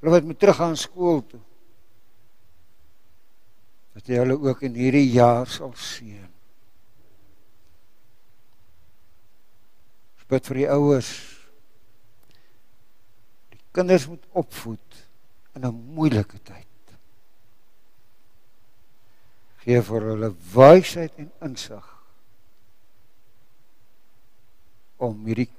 Hulle 0.03 0.13
wat 0.13 0.29
moet 0.29 0.39
terug 0.43 0.61
aan 0.61 0.77
skool 0.77 1.23
toe. 1.25 1.41
Dat 3.95 4.11
jy 4.11 4.19
hulle 4.19 4.35
ook 4.37 4.65
in 4.67 4.75
hierdie 4.75 5.07
jaar 5.13 5.47
sal 5.47 5.71
seën. 5.79 6.27
Spit 10.25 10.51
vir 10.51 10.63
die 10.63 10.69
ouers 10.73 11.13
kinders 13.75 14.07
moet 14.07 14.23
opvoed 14.31 15.01
in 15.55 15.65
'n 15.67 15.75
moeilike 15.95 16.39
tyd. 16.43 16.73
Gee 19.63 19.81
vir 19.81 20.01
hulle 20.11 20.29
wysheid 20.53 21.13
en 21.17 21.31
insig 21.41 21.85
om 24.97 25.25
hierdie 25.25 25.49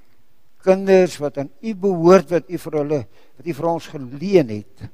kinders 0.65 1.17
wat 1.21 1.37
aan 1.37 1.51
U 1.61 1.73
behoort 1.75 2.31
wat 2.33 2.49
U 2.49 2.57
vir 2.57 2.77
hulle 2.81 3.01
wat 3.37 3.45
U 3.45 3.53
vir 3.59 3.67
ons 3.69 3.87
geleen 3.93 4.49
het 4.49 4.87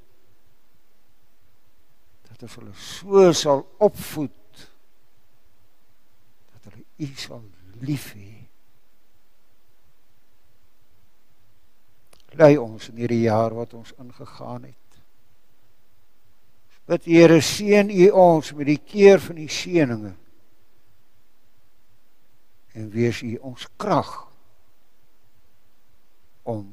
dat 2.33 2.47
ons 2.47 2.59
hulle 2.59 2.73
so 2.81 3.27
sal 3.37 3.61
opvoed 3.77 4.63
dat 6.55 6.71
hulle 6.71 6.85
U 7.05 7.11
sal 7.19 7.45
lief 7.85 8.11
hê 8.17 8.43
lei 12.37 12.57
ons 12.57 12.89
in 12.89 12.97
hierdie 13.01 13.25
jaar 13.27 13.53
wat 13.53 13.73
ons 13.77 13.93
ingegaan 14.01 14.65
het. 14.65 14.77
Bid 16.89 17.07
Here 17.07 17.39
seën 17.41 17.91
U 17.93 18.09
ons 18.09 18.51
met 18.57 18.67
die 18.67 18.79
keer 18.81 19.21
van 19.23 19.39
die 19.39 19.49
seëninge. 19.51 20.13
En 22.73 22.89
wees 22.91 23.21
U 23.23 23.35
ons 23.45 23.67
krag 23.77 24.11
om 26.49 26.65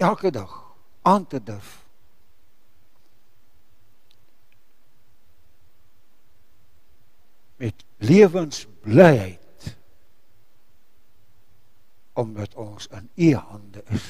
elke 0.00 0.30
dag 0.30 0.54
aan 1.02 1.26
te 1.26 1.42
durf. 1.42 1.81
met 7.62 7.84
lewensblyheid 7.96 9.38
omdat 12.12 12.54
ons 12.54 12.88
in 12.90 13.10
u 13.14 13.34
hande 13.34 13.84
is. 13.88 14.08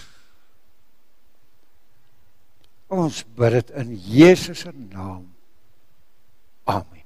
Ons 2.86 3.22
bid 3.36 3.52
dit 3.52 3.70
in 3.78 3.92
Jesus 3.94 4.64
se 4.64 4.72
naam. 4.72 5.28
Amen. 6.64 7.01